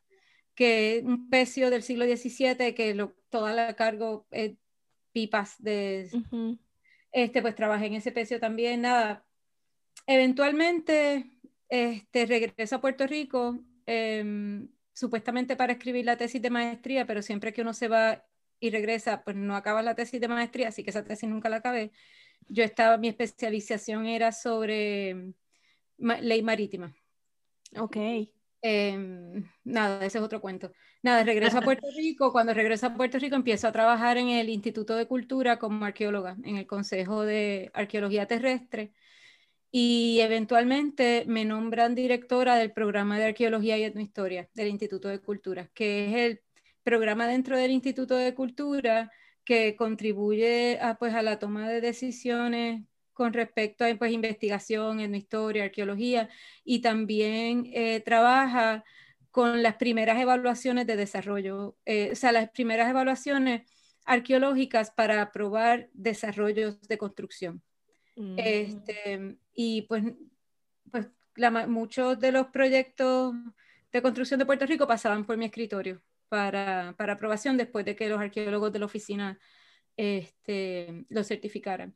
que 0.55 0.97
es 0.97 1.03
un 1.03 1.29
pecio 1.29 1.69
del 1.69 1.83
siglo 1.83 2.05
XVII 2.05 2.73
que 2.73 2.93
lo, 2.93 3.13
toda 3.29 3.53
la 3.53 3.73
cargo 3.75 4.25
eh, 4.31 4.57
pipas 5.13 5.55
de... 5.59 6.09
este, 7.11 7.41
pues 7.41 7.55
trabajé 7.55 7.85
en 7.85 7.93
ese 7.93 8.11
pecio 8.11 8.39
también, 8.39 8.81
nada. 8.81 9.25
Eventualmente 10.07 11.25
este, 11.69 12.25
regreso 12.25 12.75
a 12.75 12.81
Puerto 12.81 13.07
Rico, 13.07 13.59
em, 13.85 14.67
supuestamente 14.93 15.55
para 15.55 15.73
escribir 15.73 16.05
la 16.05 16.17
tesis 16.17 16.41
de 16.41 16.49
maestría, 16.49 17.05
pero 17.05 17.21
siempre 17.21 17.53
que 17.53 17.61
uno 17.61 17.73
se 17.73 17.87
va 17.87 18.25
y 18.59 18.69
regresa, 18.69 19.23
pues 19.23 19.35
no 19.35 19.55
acaba 19.55 19.81
la 19.81 19.95
tesis 19.95 20.21
de 20.21 20.27
maestría, 20.27 20.69
así 20.69 20.83
que 20.83 20.91
esa 20.91 21.03
tesis 21.03 21.29
nunca 21.29 21.49
la 21.49 21.57
acabé 21.57 21.91
yo 22.47 22.63
estaba, 22.63 22.97
mi 22.97 23.07
especialización 23.07 24.05
era 24.05 24.31
sobre 24.31 25.33
ley 25.97 26.41
marítima. 26.41 26.95
Ok. 27.77 27.97
Em, 28.61 29.43
nada, 29.63 30.05
ese 30.05 30.17
es 30.19 30.23
otro 30.23 30.39
cuento. 30.39 30.71
Nada, 31.01 31.23
regreso 31.23 31.57
a 31.57 31.61
Puerto 31.77 31.87
Rico. 31.95 32.31
Cuando 32.31 32.53
regreso 32.53 32.87
a 32.87 32.93
Puerto 32.93 33.19
Rico 33.19 33.35
empiezo 33.35 33.67
a 33.67 33.71
trabajar 33.71 34.17
en 34.17 34.29
el 34.29 34.49
Instituto 34.49 34.95
de 34.95 35.07
Cultura 35.07 35.59
como 35.59 35.85
arqueóloga, 35.85 36.37
en 36.43 36.57
el 36.57 36.67
Consejo 36.67 37.23
de 37.23 37.71
Arqueología 37.73 38.25
Terrestre. 38.27 38.93
Y 39.75 40.19
eventualmente 40.21 41.25
me 41.27 41.45
nombran 41.45 41.95
directora 41.95 42.57
del 42.57 42.71
programa 42.71 43.17
de 43.17 43.25
Arqueología 43.25 43.75
y 43.75 43.83
Etnohistoria 43.83 44.47
del 44.53 44.67
Instituto 44.67 45.07
de 45.07 45.19
Cultura, 45.19 45.71
que 45.73 46.05
es 46.05 46.13
el 46.15 46.41
programa 46.83 47.27
dentro 47.27 47.57
del 47.57 47.71
Instituto 47.71 48.15
de 48.15 48.35
Cultura 48.35 49.11
que 49.43 49.75
contribuye 49.75 50.79
a, 50.79 50.95
pues, 50.99 51.15
a 51.15 51.23
la 51.23 51.39
toma 51.39 51.67
de 51.67 51.81
decisiones 51.81 52.83
con 53.13 53.33
respecto 53.33 53.83
a 53.83 53.95
pues, 53.95 54.11
investigación 54.11 54.99
en 54.99 55.15
historia, 55.15 55.63
arqueología, 55.63 56.29
y 56.63 56.81
también 56.81 57.69
eh, 57.73 58.01
trabaja 58.01 58.83
con 59.31 59.63
las 59.63 59.77
primeras 59.77 60.19
evaluaciones 60.21 60.85
de 60.85 60.97
desarrollo, 60.97 61.75
eh, 61.85 62.11
o 62.11 62.15
sea, 62.15 62.31
las 62.31 62.51
primeras 62.51 62.91
evaluaciones 62.91 63.63
arqueológicas 64.05 64.91
para 64.91 65.21
aprobar 65.23 65.89
desarrollos 65.93 66.79
de 66.83 66.97
construcción. 66.99 67.63
Mm. 68.15 68.35
Este, 68.37 69.37
y 69.53 69.83
pues, 69.83 70.03
pues 70.91 71.07
muchos 71.67 72.19
de 72.19 72.31
los 72.31 72.47
proyectos 72.47 73.33
de 73.91 74.01
construcción 74.01 74.39
de 74.39 74.45
Puerto 74.45 74.65
Rico 74.65 74.87
pasaban 74.87 75.25
por 75.25 75.37
mi 75.37 75.45
escritorio 75.45 76.01
para, 76.29 76.95
para, 76.97 77.13
aprobación 77.13 77.57
después 77.57 77.85
de 77.85 77.95
que 77.95 78.09
los 78.09 78.19
arqueólogos 78.19 78.71
de 78.71 78.79
la 78.79 78.85
oficina 78.85 79.39
este, 79.97 81.05
lo 81.09 81.23
certificaran. 81.23 81.95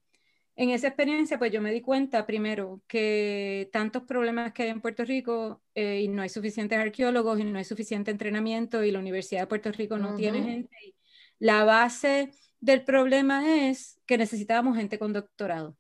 En 0.56 0.72
esa 0.72 0.88
experiencia, 0.88 1.38
pues 1.38 1.52
yo 1.52 1.62
me 1.62 1.72
di 1.72 1.82
cuenta 1.82 2.26
primero 2.26 2.82
que 2.88 3.70
tantos 3.72 4.04
problemas 4.04 4.54
que 4.54 4.64
hay 4.64 4.70
en 4.70 4.82
Puerto 4.82 5.06
Rico 5.06 5.62
eh, 5.76 6.02
y 6.02 6.08
no 6.08 6.24
hay 6.24 6.30
suficientes 6.30 6.80
arqueólogos 6.80 7.40
y 7.40 7.44
no 7.44 7.60
hay 7.60 7.64
suficiente 7.64 8.10
entrenamiento 8.10 8.84
y 8.84 8.90
la 8.90 8.98
Universidad 8.98 9.42
de 9.42 9.48
Puerto 9.48 9.72
Rico 9.72 9.98
no 9.98 10.16
tiene 10.16 10.42
gente. 10.42 10.96
La 11.38 11.64
base 11.64 12.32
del 12.60 12.84
problema 12.84 13.68
es 13.68 14.00
que 14.08 14.18
necesitábamos 14.18 14.76
gente 14.78 14.98
con 14.98 15.14
doctorado 15.14 15.78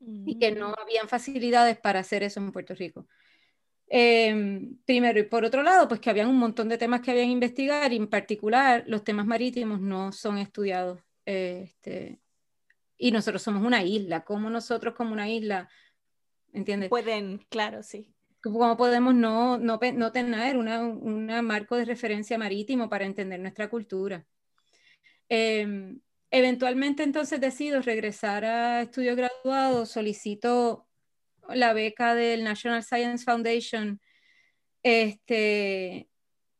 y 0.00 0.38
que 0.38 0.52
no 0.52 0.70
mm. 0.70 0.74
habían 0.78 1.08
facilidades 1.08 1.78
para 1.78 2.00
hacer 2.00 2.22
eso 2.22 2.40
en 2.40 2.52
Puerto 2.52 2.74
Rico. 2.74 3.06
Em, 3.88 4.78
primero, 4.84 5.18
y 5.20 5.24
por 5.24 5.44
otro 5.44 5.62
lado, 5.62 5.86
pues 5.86 6.00
que 6.00 6.10
habían 6.10 6.28
un 6.28 6.38
montón 6.38 6.68
de 6.68 6.78
temas 6.78 7.00
que 7.00 7.12
habían 7.12 7.26
que 7.26 7.32
investigar, 7.32 7.92
y 7.92 7.96
en 7.96 8.08
particular 8.08 8.84
los 8.86 9.04
temas 9.04 9.26
marítimos 9.26 9.80
no 9.80 10.12
son 10.12 10.38
estudiados. 10.38 11.00
Este, 11.24 12.20
y 12.98 13.10
nosotros 13.10 13.42
somos 13.42 13.62
una 13.62 13.84
isla, 13.84 14.24
¿cómo 14.24 14.50
nosotros 14.50 14.94
como 14.94 15.12
una 15.12 15.28
isla, 15.28 15.68
¿entiendes? 16.52 16.88
Pueden, 16.88 17.38
claro, 17.48 17.82
sí. 17.82 18.08
¿Cómo 18.42 18.76
podemos 18.76 19.14
no, 19.14 19.58
no, 19.58 19.80
no 19.94 20.12
tener 20.12 20.56
un 20.56 21.26
marco 21.44 21.76
de 21.76 21.84
referencia 21.84 22.38
marítimo 22.38 22.88
para 22.88 23.04
entender 23.04 23.40
nuestra 23.40 23.68
cultura? 23.68 24.24
Em, 25.28 26.00
eventualmente 26.30 27.02
entonces 27.02 27.40
decido 27.40 27.80
regresar 27.82 28.44
a 28.44 28.82
estudio 28.82 29.16
graduado, 29.16 29.86
solicito 29.86 30.86
la 31.48 31.72
beca 31.72 32.14
del 32.14 32.44
National 32.44 32.82
Science 32.82 33.24
Foundation, 33.24 34.00
este, 34.82 36.08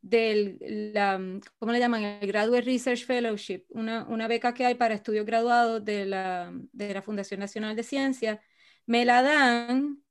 del, 0.01 0.57
la, 0.93 1.19
¿cómo 1.59 1.71
le 1.71 1.79
llaman? 1.79 2.03
El 2.03 2.27
Graduate 2.27 2.61
Research 2.61 3.05
Fellowship, 3.05 3.65
una, 3.69 4.05
una 4.07 4.27
beca 4.27 4.53
que 4.53 4.65
hay 4.65 4.75
para 4.75 4.95
estudios 4.95 5.25
graduados 5.25 5.83
de 5.83 6.05
la, 6.05 6.51
de 6.71 6.93
la 6.93 7.01
Fundación 7.01 7.39
Nacional 7.39 7.75
de 7.75 7.83
Ciencias, 7.83 8.39
me 8.85 9.05
la 9.05 9.21
dan 9.21 10.01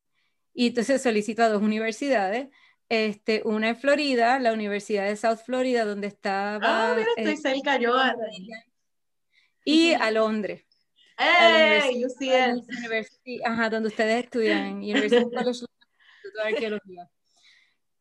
y 0.52 0.68
entonces 0.68 1.02
solicito 1.02 1.42
a 1.42 1.48
dos 1.48 1.62
universidades, 1.62 2.48
este, 2.88 3.42
una 3.44 3.70
en 3.70 3.76
Florida, 3.76 4.38
la 4.38 4.52
Universidad 4.52 5.06
de 5.06 5.16
South 5.16 5.40
Florida, 5.44 5.84
donde 5.84 6.06
estaba... 6.06 6.92
Ah, 6.92 6.94
mira, 6.96 7.08
estoy 7.16 7.34
este, 7.34 7.50
cerca 7.50 7.78
yo. 7.78 7.94
Y 9.66 9.94
a 9.94 10.12
Londres. 10.12 10.64
¡Hey! 11.18 12.04
UCL. 12.04 12.62
ajá, 13.44 13.68
donde 13.68 13.88
ustedes 13.88 14.24
estudian, 14.24 14.76
University 14.76 15.24
College 15.34 15.64
de 16.36 16.42
Arqueología. 16.42 17.10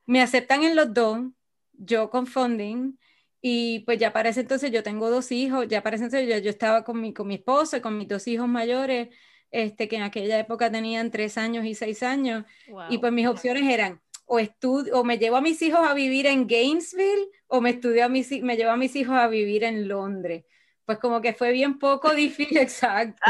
Me 0.05 0.21
aceptan 0.21 0.63
en 0.63 0.75
los 0.75 0.93
dos, 0.93 1.21
yo 1.73 2.11
con 2.11 2.27
funding, 2.27 2.99
y 3.41 3.79
pues 3.79 3.97
ya 3.97 4.13
para 4.13 4.29
ese 4.29 4.41
entonces 4.41 4.71
yo 4.71 4.83
tengo 4.83 5.09
dos 5.09 5.31
hijos, 5.31 5.67
ya 5.67 5.81
para 5.81 5.95
ese 5.95 6.05
entonces 6.05 6.29
yo, 6.29 6.37
yo 6.37 6.51
estaba 6.51 6.83
con 6.83 7.01
mi, 7.01 7.13
con 7.13 7.27
mi 7.27 7.35
esposo 7.35 7.77
y 7.77 7.81
con 7.81 7.97
mis 7.97 8.07
dos 8.07 8.27
hijos 8.27 8.47
mayores, 8.47 9.09
este, 9.49 9.87
que 9.87 9.95
en 9.95 10.03
aquella 10.03 10.37
época 10.37 10.71
tenían 10.71 11.09
tres 11.09 11.39
años 11.39 11.65
y 11.65 11.73
seis 11.73 12.03
años, 12.03 12.45
y 12.91 12.99
pues 12.99 13.11
mis 13.11 13.27
opciones 13.27 13.63
eran 13.73 14.01
o 14.27 14.37
estudio, 14.37 14.99
o 14.99 15.03
me 15.03 15.17
llevo 15.17 15.37
a 15.37 15.41
mis 15.41 15.59
hijos 15.63 15.79
a 15.81 15.95
vivir 15.95 16.27
en 16.27 16.45
Gainesville, 16.45 17.27
o 17.47 17.59
me, 17.59 17.71
estudio 17.71 18.05
a 18.05 18.09
mis, 18.09 18.29
me 18.43 18.55
llevo 18.55 18.69
a 18.69 18.77
mis 18.77 18.95
hijos 18.95 19.15
a 19.15 19.27
vivir 19.27 19.63
en 19.63 19.87
Londres 19.87 20.45
pues 20.85 20.99
como 20.99 21.21
que 21.21 21.33
fue 21.33 21.51
bien 21.51 21.79
poco 21.79 22.13
difícil, 22.15 22.57
exacto. 22.57 23.21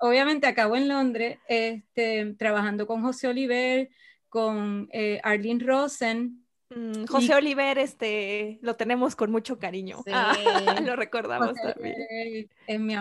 Obviamente 0.00 0.46
acabo 0.46 0.76
en 0.76 0.88
Londres, 0.88 1.38
este, 1.48 2.34
trabajando 2.38 2.86
con 2.86 3.02
José 3.02 3.28
Oliver, 3.28 3.90
con 4.28 4.88
eh, 4.92 5.20
Arlene 5.22 5.64
Rosen. 5.64 6.44
Mm, 6.70 7.06
José 7.06 7.34
Oliver, 7.34 7.78
este, 7.78 8.58
lo 8.62 8.76
tenemos 8.76 9.16
con 9.16 9.30
mucho 9.30 9.58
cariño. 9.58 10.02
Ah, 10.12 10.34
lo 10.84 10.96
recordamos 10.96 11.54
también. 11.54 12.48
Es 12.66 12.78
mi, 12.78 12.94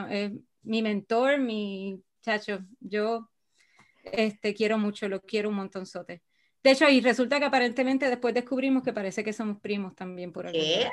mi, 0.63 0.81
mentor, 0.81 1.37
mi 1.37 2.01
chacho. 2.21 2.59
Yo 2.79 3.29
este, 4.03 4.53
quiero 4.53 4.77
mucho, 4.77 5.07
lo 5.07 5.21
quiero 5.21 5.49
un 5.49 5.55
montón 5.55 5.85
sote. 5.85 6.23
De 6.67 6.73
hecho, 6.73 6.89
y 6.89 6.99
resulta 6.99 7.39
que 7.39 7.45
aparentemente 7.45 8.09
después 8.09 8.33
descubrimos 8.33 8.83
que 8.83 8.91
parece 8.91 9.23
que 9.23 9.31
somos 9.31 9.57
primos 9.61 9.95
también 9.95 10.33
por 10.33 10.47
aquí. 10.47 10.59
¿Qué? 10.59 10.89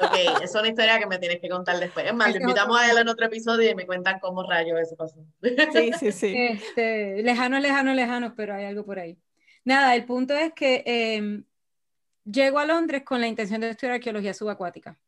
ok, 0.00 0.42
es 0.42 0.54
una 0.54 0.68
historia 0.68 0.98
que 0.98 1.04
me 1.04 1.18
tienes 1.18 1.40
que 1.42 1.48
contar 1.50 1.78
después. 1.78 2.06
Es 2.06 2.14
más, 2.14 2.32
le 2.32 2.40
invitamos 2.40 2.80
a 2.80 2.90
él 2.90 2.96
en 2.96 3.06
otro 3.06 3.26
episodio 3.26 3.70
y 3.70 3.74
me 3.74 3.84
cuentan 3.84 4.18
cómo 4.18 4.48
rayos 4.48 4.80
eso 4.80 4.96
pasó. 4.96 5.22
sí, 5.42 5.92
sí, 5.98 6.10
sí. 6.10 6.34
Este, 6.34 7.22
lejano, 7.22 7.58
lejano, 7.58 7.92
lejano, 7.92 8.34
pero 8.34 8.54
hay 8.54 8.64
algo 8.64 8.86
por 8.86 8.98
ahí. 8.98 9.18
Nada, 9.62 9.94
el 9.94 10.06
punto 10.06 10.32
es 10.32 10.54
que 10.54 10.82
eh, 10.86 11.42
llego 12.24 12.58
a 12.58 12.64
Londres 12.64 13.02
con 13.04 13.20
la 13.20 13.26
intención 13.26 13.60
de 13.60 13.68
estudiar 13.68 13.96
arqueología 13.96 14.32
subacuática. 14.32 14.98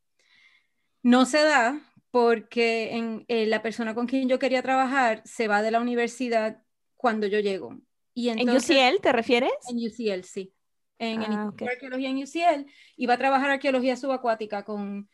No 1.02 1.24
se 1.24 1.42
da 1.42 1.80
porque 2.10 2.94
en, 2.94 3.24
eh, 3.28 3.46
la 3.46 3.62
persona 3.62 3.94
con 3.94 4.06
quien 4.06 4.28
yo 4.28 4.38
quería 4.38 4.60
trabajar 4.60 5.22
se 5.24 5.48
va 5.48 5.62
de 5.62 5.70
la 5.70 5.80
universidad 5.80 6.62
cuando 6.98 7.26
yo 7.26 7.40
llego. 7.40 7.78
¿En 8.26 8.50
UCL 8.50 9.00
te 9.00 9.12
refieres? 9.12 9.52
En 9.68 9.76
UCL, 9.76 10.24
sí. 10.24 10.52
En 10.98 11.22
ah, 11.22 11.52
Arqueología 11.60 12.10
en 12.10 12.22
UCL. 12.22 12.70
Iba 12.96 13.14
a 13.14 13.18
trabajar 13.18 13.50
arqueología 13.50 13.96
subacuática 13.96 14.64
con... 14.64 15.08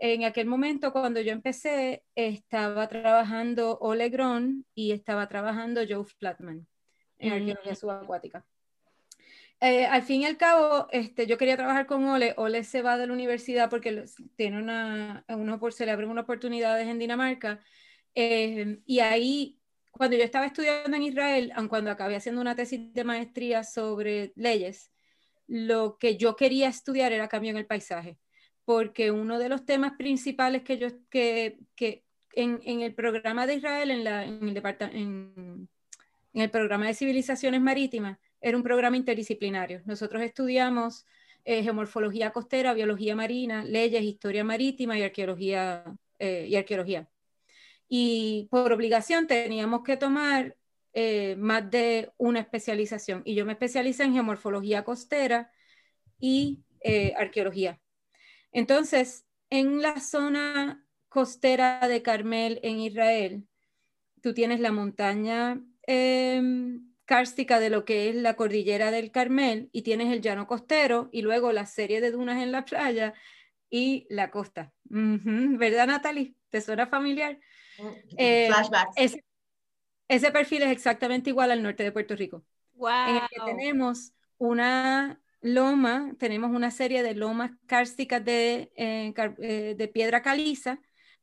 En 0.00 0.24
aquel 0.24 0.46
momento, 0.46 0.92
cuando 0.92 1.20
yo 1.20 1.32
empecé, 1.32 2.04
estaba 2.14 2.88
trabajando 2.88 3.78
Ole 3.80 4.08
Gron 4.10 4.64
y 4.72 4.92
estaba 4.92 5.28
trabajando 5.28 5.80
Joe 5.88 6.04
Flatman 6.04 6.68
en 7.18 7.32
arqueología 7.32 7.74
subacuática. 7.74 8.44
Eh, 9.60 9.86
al 9.86 10.02
fin 10.02 10.22
y 10.22 10.26
al 10.26 10.36
cabo, 10.36 10.86
este, 10.92 11.26
yo 11.26 11.36
quería 11.36 11.56
trabajar 11.56 11.86
con 11.86 12.04
Ole. 12.04 12.32
Ole 12.36 12.62
se 12.62 12.80
va 12.80 12.96
de 12.96 13.08
la 13.08 13.12
universidad 13.12 13.68
porque 13.68 14.04
tiene 14.36 14.58
una, 14.58 15.24
uno 15.28 15.58
por, 15.58 15.72
se 15.72 15.84
le 15.84 15.90
abren 15.90 16.10
unas 16.10 16.24
oportunidades 16.24 16.86
en 16.86 17.00
Dinamarca. 17.00 17.60
Eh, 18.14 18.78
y 18.86 19.00
ahí 19.00 19.57
cuando 19.98 20.16
yo 20.16 20.24
estaba 20.24 20.46
estudiando 20.46 20.96
en 20.96 21.02
Israel, 21.02 21.52
cuando 21.68 21.90
acabé 21.90 22.16
haciendo 22.16 22.40
una 22.40 22.54
tesis 22.54 22.92
de 22.94 23.04
maestría 23.04 23.64
sobre 23.64 24.32
leyes, 24.36 24.90
lo 25.46 25.98
que 25.98 26.16
yo 26.16 26.36
quería 26.36 26.68
estudiar 26.68 27.12
era 27.12 27.28
cambio 27.28 27.50
en 27.50 27.58
el 27.58 27.66
paisaje, 27.66 28.18
porque 28.64 29.10
uno 29.10 29.38
de 29.38 29.48
los 29.48 29.66
temas 29.66 29.92
principales 29.98 30.62
que 30.62 30.78
yo, 30.78 30.88
que, 31.10 31.58
que 31.74 32.04
en, 32.32 32.60
en 32.64 32.80
el 32.80 32.94
programa 32.94 33.46
de 33.46 33.54
Israel, 33.56 33.90
en, 33.90 34.04
la, 34.04 34.24
en, 34.24 34.48
el 34.48 34.62
en, 34.92 35.68
en 36.32 36.42
el 36.42 36.50
programa 36.50 36.86
de 36.86 36.94
civilizaciones 36.94 37.60
marítimas, 37.60 38.18
era 38.40 38.56
un 38.56 38.62
programa 38.62 38.96
interdisciplinario. 38.96 39.82
Nosotros 39.84 40.22
estudiamos 40.22 41.04
eh, 41.44 41.62
geomorfología 41.62 42.30
costera, 42.30 42.72
biología 42.72 43.16
marina, 43.16 43.64
leyes, 43.64 44.02
historia 44.02 44.44
marítima 44.44 44.98
y 44.98 45.02
arqueología. 45.02 45.84
Eh, 46.20 46.46
y 46.48 46.56
arqueología 46.56 47.08
y 47.88 48.48
por 48.50 48.72
obligación 48.72 49.26
teníamos 49.26 49.82
que 49.82 49.96
tomar 49.96 50.56
eh, 50.92 51.36
más 51.36 51.70
de 51.70 52.12
una 52.16 52.40
especialización. 52.40 53.22
Y 53.24 53.34
yo 53.34 53.46
me 53.46 53.52
especialicé 53.52 54.04
en 54.04 54.14
geomorfología 54.14 54.84
costera 54.84 55.50
y 56.18 56.64
eh, 56.80 57.14
arqueología. 57.16 57.80
Entonces, 58.52 59.26
en 59.50 59.82
la 59.82 60.00
zona 60.00 60.84
costera 61.08 61.86
de 61.88 62.02
Carmel 62.02 62.60
en 62.62 62.80
Israel, 62.80 63.46
tú 64.22 64.34
tienes 64.34 64.60
la 64.60 64.72
montaña 64.72 65.60
em, 65.86 66.92
cárstica 67.04 67.60
de 67.60 67.70
lo 67.70 67.84
que 67.84 68.10
es 68.10 68.16
la 68.16 68.34
cordillera 68.36 68.90
del 68.90 69.10
Carmel 69.10 69.70
y 69.72 69.82
tienes 69.82 70.12
el 70.12 70.20
llano 70.20 70.46
costero 70.46 71.08
y 71.12 71.22
luego 71.22 71.52
la 71.52 71.66
serie 71.66 72.00
de 72.00 72.10
dunas 72.10 72.42
en 72.42 72.52
la 72.52 72.64
playa 72.64 73.14
y 73.70 74.06
la 74.10 74.30
costa. 74.30 74.72
¿Verdad, 74.84 75.86
Natalie? 75.86 76.34
¿Te 76.50 76.60
suena 76.60 76.86
familiar? 76.86 77.38
Eh, 78.16 78.50
ese, 80.08 80.32
perfil 80.32 80.62
es 80.62 80.70
exactamente 80.70 81.30
igual 81.30 81.50
al 81.50 81.62
norte 81.62 81.82
de 81.82 81.92
Puerto 81.92 82.16
Rico. 82.16 82.44
En 82.74 83.16
el 83.16 83.22
que 83.28 83.40
tenemos 83.44 84.12
una 84.38 85.20
loma, 85.40 86.14
tenemos 86.18 86.50
una 86.50 86.70
serie 86.70 87.02
de 87.02 87.14
lomas 87.14 87.52
kársticas 87.66 88.24
de, 88.24 88.72
eh, 88.76 89.14
eh, 89.16 89.74
de 89.76 89.88
piedra 89.88 90.22
caliza 90.22 90.80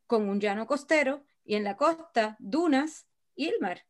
con 0.08 0.30
un 0.30 0.40
llano 0.40 0.68
costero 0.68 1.26
y 1.44 1.56
en 1.56 1.64
la 1.64 1.76
costa 1.76 2.36
dunas 2.40 3.08
y 3.36 3.48
el 3.48 3.60
mar. 3.60 3.86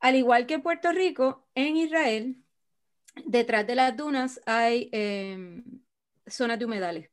Al 0.00 0.16
igual 0.16 0.46
que 0.46 0.54
en 0.54 0.62
Puerto 0.62 0.92
Rico, 0.92 1.48
en 1.54 1.76
Israel, 1.76 2.42
detrás 3.24 3.66
de 3.66 3.74
las 3.74 3.96
dunas 3.96 4.40
hay 4.46 4.88
em, 4.92 5.64
zonas 6.26 6.58
de 6.58 6.64
humedales. 6.64 7.10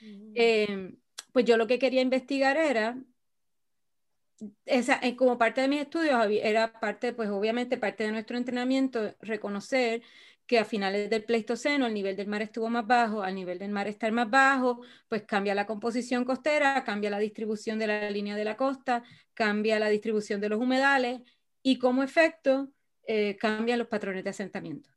Mm. 0.00 0.32
Em, 0.34 0.96
pues 1.32 1.44
yo 1.44 1.56
lo 1.56 1.66
que 1.66 1.78
quería 1.78 2.02
investigar 2.02 2.56
era 2.56 2.96
esa, 4.64 4.98
eh, 5.02 5.16
como 5.16 5.38
parte 5.38 5.60
de 5.60 5.68
mis 5.68 5.80
estudios 5.82 6.26
era 6.42 6.72
parte, 6.80 7.12
pues 7.12 7.28
obviamente 7.30 7.76
parte 7.76 8.04
de 8.04 8.12
nuestro 8.12 8.36
entrenamiento, 8.36 9.14
reconocer 9.20 10.02
que 10.46 10.58
a 10.58 10.64
finales 10.64 11.08
del 11.08 11.24
Pleistoceno 11.24 11.86
el 11.86 11.94
nivel 11.94 12.16
del 12.16 12.26
mar 12.26 12.42
estuvo 12.42 12.68
más 12.68 12.84
bajo, 12.86 13.22
al 13.22 13.36
nivel 13.36 13.58
del 13.58 13.70
mar 13.70 13.86
estar 13.86 14.10
más 14.10 14.28
bajo, 14.28 14.80
pues 15.08 15.22
cambia 15.22 15.54
la 15.54 15.66
composición 15.66 16.24
costera, 16.24 16.82
cambia 16.82 17.08
la 17.08 17.20
distribución 17.20 17.78
de 17.78 17.86
la 17.86 18.10
línea 18.10 18.34
de 18.34 18.44
la 18.44 18.56
costa, 18.56 19.04
cambia 19.34 19.78
la 19.78 19.88
distribución 19.88 20.40
de 20.40 20.48
los 20.48 20.60
humedales 20.60 21.20
y 21.62 21.78
como 21.78 22.02
efecto 22.02 22.68
eh, 23.06 23.36
cambian 23.36 23.78
los 23.78 23.88
patrones 23.88 24.24
de 24.24 24.30
asentamiento. 24.30 24.90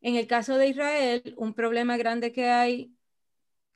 En 0.00 0.16
el 0.16 0.26
caso 0.26 0.56
de 0.56 0.68
Israel, 0.68 1.34
un 1.36 1.54
problema 1.54 1.96
grande 1.96 2.32
que 2.32 2.48
hay 2.48 2.97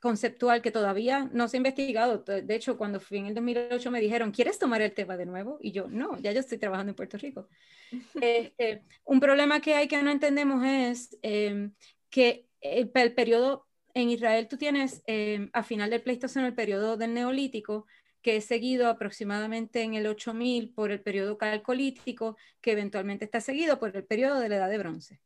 conceptual 0.03 0.61
que 0.61 0.69
todavía 0.69 1.29
no 1.31 1.47
se 1.47 1.55
ha 1.55 1.59
investigado. 1.59 2.17
De 2.25 2.55
hecho, 2.55 2.77
cuando 2.77 2.99
fui 2.99 3.19
en 3.19 3.27
el 3.27 3.35
2008 3.35 3.89
me 3.89 4.01
dijeron, 4.01 4.31
¿quieres 4.31 4.59
tomar 4.59 4.81
el 4.81 4.91
tema 4.91 5.15
de 5.15 5.25
nuevo? 5.25 5.59
Y 5.61 5.71
yo, 5.71 5.87
no, 5.87 6.19
ya 6.19 6.33
yo 6.33 6.41
estoy 6.41 6.57
trabajando 6.57 6.89
en 6.89 6.95
Puerto 6.97 7.17
Rico. 7.17 7.47
Este, 8.21 8.83
un 9.05 9.21
problema 9.21 9.61
que 9.61 9.75
hay 9.75 9.87
que 9.87 10.03
no 10.03 10.11
entendemos 10.11 10.65
es 10.65 11.17
em, 11.21 11.71
que 12.09 12.47
el, 12.59 12.89
periodo 12.89 13.65
en 13.93 14.09
Israel 14.09 14.49
tú 14.49 14.57
tienes 14.57 15.03
em, 15.05 15.49
a 15.53 15.63
final 15.63 15.89
del 15.89 16.01
Pleistoceno 16.01 16.47
el 16.47 16.53
periodo 16.53 16.97
del 16.97 17.13
Neolítico, 17.13 17.87
que 18.21 18.35
es 18.35 18.43
seguido 18.43 18.89
aproximadamente 18.89 19.83
en 19.83 19.93
el 19.93 20.05
8000 20.07 20.73
por 20.73 20.91
el 20.91 20.99
periodo 20.99 21.37
calcolítico, 21.37 22.35
que 22.59 22.73
eventualmente 22.73 23.23
está 23.23 23.39
seguido 23.39 23.79
por 23.79 23.95
el 23.95 24.03
periodo 24.03 24.41
de 24.41 24.49
la 24.49 24.57
Edad 24.57 24.69
de 24.69 24.79
Bronce. 24.79 25.21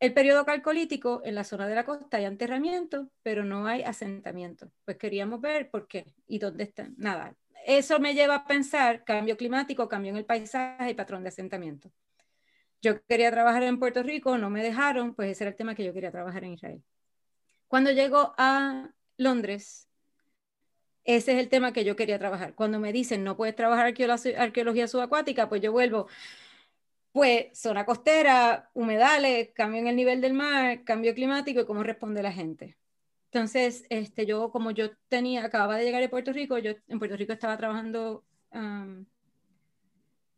El 0.00 0.14
periodo 0.14 0.46
calcolítico, 0.46 1.20
en 1.24 1.34
la 1.34 1.44
zona 1.44 1.68
de 1.68 1.74
la 1.74 1.84
costa 1.84 2.16
hay 2.16 2.24
enterramiento, 2.24 3.10
pero 3.22 3.44
no 3.44 3.66
hay 3.66 3.82
asentamiento. 3.82 4.72
Pues 4.86 4.96
queríamos 4.96 5.42
ver 5.42 5.70
por 5.70 5.86
qué 5.86 6.14
y 6.26 6.38
dónde 6.38 6.64
están. 6.64 6.94
Nada. 6.96 7.36
Eso 7.66 8.00
me 8.00 8.14
lleva 8.14 8.36
a 8.36 8.46
pensar 8.46 9.04
cambio 9.04 9.36
climático, 9.36 9.88
cambio 9.88 10.10
en 10.10 10.16
el 10.16 10.24
paisaje 10.24 10.90
y 10.90 10.94
patrón 10.94 11.22
de 11.22 11.28
asentamiento. 11.28 11.92
Yo 12.80 13.04
quería 13.04 13.30
trabajar 13.30 13.62
en 13.62 13.78
Puerto 13.78 14.02
Rico, 14.02 14.38
no 14.38 14.48
me 14.48 14.62
dejaron, 14.62 15.14
pues 15.14 15.30
ese 15.32 15.44
era 15.44 15.50
el 15.50 15.56
tema 15.56 15.74
que 15.74 15.84
yo 15.84 15.92
quería 15.92 16.10
trabajar 16.10 16.44
en 16.44 16.54
Israel. 16.54 16.82
Cuando 17.68 17.92
llego 17.92 18.34
a 18.38 18.90
Londres, 19.18 19.86
ese 21.04 21.32
es 21.32 21.38
el 21.38 21.50
tema 21.50 21.74
que 21.74 21.84
yo 21.84 21.94
quería 21.94 22.18
trabajar. 22.18 22.54
Cuando 22.54 22.78
me 22.78 22.92
dicen 22.92 23.22
no 23.22 23.36
puedes 23.36 23.54
trabajar 23.54 23.86
arqueología, 23.86 24.88
subacuática, 24.88 25.48
pues 25.50 25.60
yo 25.60 25.72
vuelvo, 25.72 26.08
pues 27.12 27.58
zona 27.58 27.84
costera, 27.86 28.70
humedales, 28.74 29.50
cambio 29.54 29.80
en 29.80 29.88
el 29.88 29.96
nivel 29.96 30.20
del 30.20 30.34
mar, 30.34 30.84
cambio 30.84 31.14
climático 31.14 31.60
y 31.60 31.66
cómo 31.66 31.82
responde 31.82 32.22
la 32.22 32.32
gente. 32.32 32.76
Entonces, 33.32 33.84
este, 33.90 34.26
yo 34.26 34.50
como 34.50 34.72
yo 34.72 34.90
tenía, 35.08 35.44
acababa 35.44 35.76
de 35.76 35.84
llegar 35.84 36.00
de 36.02 36.08
Puerto 36.08 36.32
Rico, 36.32 36.58
yo 36.58 36.72
en 36.88 36.98
Puerto 36.98 37.16
Rico 37.16 37.32
estaba 37.32 37.56
trabajando 37.56 38.24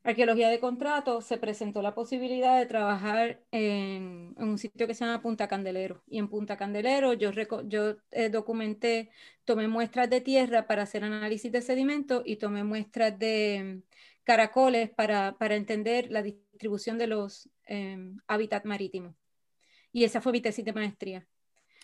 arqueología 0.05 0.49
de 0.49 0.61
contrato, 0.61 1.21
se 1.21 1.39
presentó 1.39 1.81
la 1.83 1.95
posibilidad 1.95 2.59
de 2.59 2.67
trabajar 2.67 3.43
en, 3.53 4.35
un 4.37 4.59
sitio 4.59 4.87
que 4.87 4.95
se 4.95 5.05
llama 5.05 5.23
Punta 5.23 5.49
Candelero. 5.49 6.03
Y 6.07 6.19
en 6.19 6.29
Punta 6.29 6.57
Candelero 6.57 7.13
yo, 7.15 7.31
yo 7.67 7.97
eh, 8.11 8.29
documenté, 8.29 9.11
tomé 9.45 9.69
muestras 9.69 10.11
de 10.11 10.21
tierra 10.21 10.67
para 10.67 10.83
hacer 10.83 11.05
análisis 11.05 11.53
de 11.53 11.63
sedimento 11.63 12.23
y 12.25 12.37
tomé 12.37 12.65
muestras 12.65 13.19
de 13.19 13.83
caracoles 14.25 14.91
para, 14.91 15.37
para 15.39 15.57
entender 15.57 16.11
la 16.11 16.23
distribución 16.23 16.99
de 16.99 17.07
los 17.07 17.49
em, 17.67 18.17
hábitats 18.27 18.65
marítimos. 18.65 19.15
Y 19.93 20.05
esa 20.05 20.21
fue 20.21 20.33
mi 20.33 20.41
tesis 20.41 20.65
de 20.65 20.73
maestría. 20.73 21.27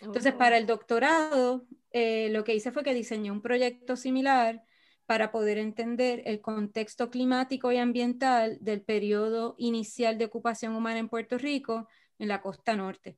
Entonces, 0.01 0.33
para 0.33 0.57
el 0.57 0.63
oh. 0.63 0.67
doctorado, 0.67 1.67
eh, 1.91 2.29
lo 2.31 2.43
que 2.43 2.55
hice 2.55 2.71
fue 2.71 2.83
que 2.83 2.93
diseñé 2.93 3.31
un 3.31 3.41
proyecto 3.41 3.95
similar 3.95 4.63
para 5.05 5.31
poder 5.31 5.57
entender 5.57 6.21
el 6.25 6.39
contexto 6.39 7.09
climático 7.09 7.71
y 7.71 7.77
ambiental 7.77 8.57
del 8.61 8.81
periodo 8.81 9.55
inicial 9.57 10.17
de 10.17 10.25
ocupación 10.25 10.75
humana 10.75 10.99
en 10.99 11.09
Puerto 11.09 11.37
Rico, 11.37 11.87
en 12.19 12.27
la 12.27 12.41
costa 12.41 12.75
norte. 12.75 13.17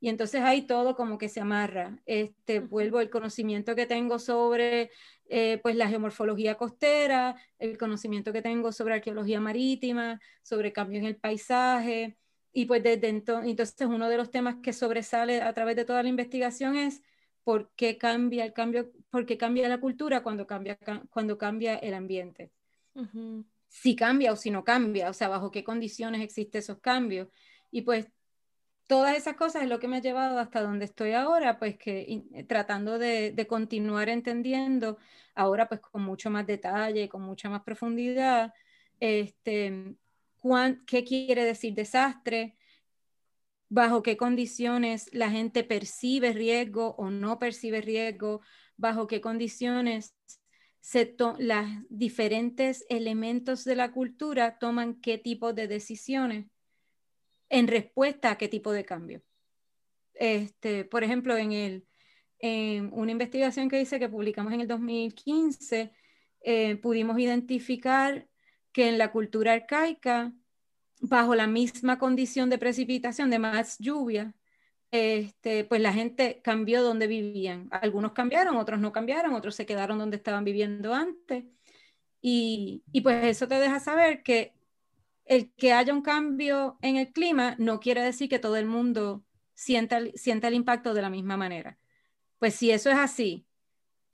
Y 0.00 0.08
entonces 0.08 0.42
ahí 0.42 0.62
todo 0.62 0.94
como 0.94 1.18
que 1.18 1.28
se 1.28 1.40
amarra. 1.40 1.98
Este, 2.06 2.60
vuelvo 2.60 3.00
el 3.00 3.10
conocimiento 3.10 3.74
que 3.74 3.86
tengo 3.86 4.18
sobre 4.18 4.90
eh, 5.28 5.58
pues 5.62 5.76
la 5.76 5.88
geomorfología 5.88 6.54
costera, 6.56 7.36
el 7.58 7.76
conocimiento 7.76 8.32
que 8.32 8.42
tengo 8.42 8.72
sobre 8.72 8.94
arqueología 8.94 9.40
marítima, 9.40 10.20
sobre 10.42 10.72
cambio 10.72 11.00
en 11.00 11.06
el 11.06 11.16
paisaje. 11.16 12.16
Y 12.52 12.66
pues 12.66 12.82
desde 12.82 13.08
entonces, 13.08 13.50
entonces 13.50 13.86
uno 13.86 14.08
de 14.08 14.16
los 14.16 14.30
temas 14.30 14.56
que 14.62 14.72
sobresale 14.72 15.42
a 15.42 15.52
través 15.52 15.76
de 15.76 15.84
toda 15.84 16.02
la 16.02 16.08
investigación 16.08 16.76
es 16.76 17.02
por 17.44 17.70
qué 17.76 17.98
cambia 17.98 18.44
el 18.44 18.52
cambio, 18.52 18.92
por 19.10 19.26
qué 19.26 19.36
cambia 19.36 19.68
la 19.68 19.80
cultura 19.80 20.22
cuando 20.22 20.46
cambia, 20.46 20.78
cuando 21.10 21.38
cambia 21.38 21.76
el 21.76 21.94
ambiente. 21.94 22.52
Si 23.68 23.96
cambia 23.96 24.32
o 24.32 24.36
si 24.36 24.50
no 24.50 24.64
cambia, 24.64 25.10
o 25.10 25.12
sea, 25.12 25.28
bajo 25.28 25.50
qué 25.50 25.64
condiciones 25.64 26.22
existen 26.22 26.60
esos 26.60 26.78
cambios. 26.80 27.28
Y 27.70 27.82
pues 27.82 28.08
todas 28.88 29.16
esas 29.16 29.36
cosas 29.36 29.62
es 29.62 29.68
lo 29.68 29.78
que 29.78 29.86
me 29.86 29.98
ha 29.98 30.00
llevado 30.00 30.38
hasta 30.40 30.62
donde 30.62 30.86
estoy 30.86 31.12
ahora, 31.12 31.58
pues 31.58 31.78
que 31.78 32.24
eh, 32.32 32.44
tratando 32.44 32.98
de, 32.98 33.46
continuar 33.48 34.08
entendiendo, 34.08 34.98
ahora 35.34 35.68
pues 35.68 35.80
con 35.80 36.02
mucho 36.02 36.30
más 36.30 36.46
detalle, 36.46 37.08
con 37.08 37.22
mucha 37.22 37.50
más 37.50 37.62
profundidad, 37.62 38.54
este, 39.00 39.94
qué 40.86 41.04
quiere 41.04 41.44
decir 41.44 41.74
desastre, 41.74 42.56
bajo 43.68 44.02
qué 44.02 44.16
condiciones 44.16 45.10
la 45.12 45.30
gente 45.30 45.64
percibe 45.64 46.32
riesgo 46.32 46.94
o 46.96 47.10
no 47.10 47.38
percibe 47.38 47.82
riesgo, 47.82 48.40
bajo 48.76 49.06
qué 49.06 49.20
condiciones 49.20 50.14
se 50.80 51.14
los 51.18 51.66
diferentes 51.90 52.86
elementos 52.88 53.64
de 53.64 53.76
la 53.76 53.92
cultura 53.92 54.58
toman 54.58 54.94
qué 55.00 55.18
tipo 55.18 55.52
de 55.52 55.68
decisiones 55.68 56.46
en 57.48 57.68
respuesta 57.68 58.30
a 58.30 58.38
qué 58.38 58.48
tipo 58.48 58.72
de 58.72 58.84
cambio. 58.84 59.22
Este, 60.14 60.84
por 60.84 61.04
ejemplo, 61.04 61.36
en, 61.36 61.52
el, 61.52 61.86
en 62.38 62.90
una 62.92 63.12
investigación 63.12 63.68
que 63.68 63.80
hice 63.80 63.98
que 63.98 64.08
publicamos 64.08 64.52
en 64.52 64.60
el 64.60 64.68
2015, 64.68 65.92
eh, 66.40 66.76
pudimos 66.76 67.18
identificar 67.18 68.28
que 68.72 68.88
en 68.88 68.98
la 68.98 69.12
cultura 69.12 69.52
arcaica, 69.52 70.32
bajo 71.00 71.34
la 71.34 71.46
misma 71.46 71.98
condición 71.98 72.50
de 72.50 72.58
precipitación, 72.58 73.30
de 73.30 73.38
más 73.38 73.78
lluvia, 73.78 74.34
este, 74.90 75.64
pues 75.64 75.80
la 75.80 75.92
gente 75.92 76.40
cambió 76.42 76.82
donde 76.82 77.06
vivían. 77.06 77.68
Algunos 77.70 78.12
cambiaron, 78.12 78.56
otros 78.56 78.80
no 78.80 78.92
cambiaron, 78.92 79.34
otros 79.34 79.54
se 79.54 79.66
quedaron 79.66 79.98
donde 79.98 80.16
estaban 80.16 80.44
viviendo 80.44 80.94
antes. 80.94 81.44
Y, 82.20 82.82
y 82.92 83.00
pues 83.02 83.24
eso 83.26 83.46
te 83.46 83.56
deja 83.56 83.80
saber 83.80 84.22
que 84.22 84.57
el 85.28 85.52
que 85.54 85.72
haya 85.72 85.92
un 85.92 86.02
cambio 86.02 86.78
en 86.82 86.96
el 86.96 87.12
clima 87.12 87.54
no 87.58 87.80
quiere 87.80 88.02
decir 88.02 88.28
que 88.28 88.38
todo 88.38 88.56
el 88.56 88.66
mundo 88.66 89.24
sienta, 89.54 90.00
sienta 90.14 90.48
el 90.48 90.54
impacto 90.54 90.94
de 90.94 91.02
la 91.02 91.10
misma 91.10 91.36
manera. 91.36 91.78
Pues 92.38 92.54
si 92.54 92.70
eso 92.70 92.90
es 92.90 92.96
así, 92.96 93.46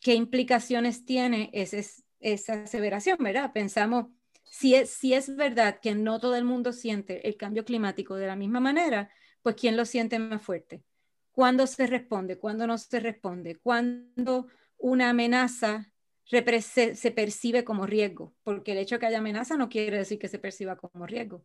¿qué 0.01 0.15
implicaciones 0.15 1.05
tiene 1.05 1.51
esa 1.53 2.53
aseveración, 2.63 3.19
verdad? 3.21 3.53
Pensamos, 3.53 4.07
si 4.43 4.75
es, 4.75 4.91
si 4.91 5.15
es 5.15 5.35
verdad 5.37 5.79
que 5.81 5.95
no 5.95 6.19
todo 6.19 6.37
el 6.37 6.45
mundo 6.45 6.73
siente 6.73 7.29
el 7.29 7.37
cambio 7.37 7.65
climático 7.65 8.17
de 8.17 8.27
la 8.27 8.37
misma 8.37 8.61
manera, 8.61 9.11
pues 9.43 9.57
¿quién 9.57 9.77
lo 9.77 9.85
siente 9.85 10.19
más 10.19 10.43
fuerte? 10.43 10.83
¿Cuándo 11.31 11.67
se 11.67 11.87
responde? 11.87 12.39
¿Cuándo 12.39 12.67
no 12.67 12.77
se 12.79 13.01
responde? 13.01 13.57
¿Cuándo 13.57 14.49
una 14.79 15.11
amenaza 15.11 15.93
se 16.25 17.11
percibe 17.11 17.65
como 17.65 17.87
riesgo, 17.87 18.35
porque 18.43 18.73
el 18.73 18.79
hecho 18.79 18.97
de 18.97 18.99
que 19.01 19.07
haya 19.07 19.19
amenaza 19.19 19.57
no 19.57 19.69
quiere 19.69 19.99
decir 19.99 20.19
que 20.19 20.29
se 20.29 20.39
perciba 20.39 20.77
como 20.77 21.07
riesgo. 21.07 21.45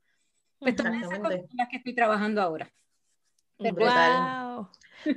Pues 0.60 0.76
todas 0.76 0.96
esas 0.96 1.20
cosas 1.20 1.42
las 1.54 1.70
que 1.70 1.78
estoy 1.78 1.96
trabajando 1.96 2.42
ahora. 2.42 2.72
Wow. 3.60 4.70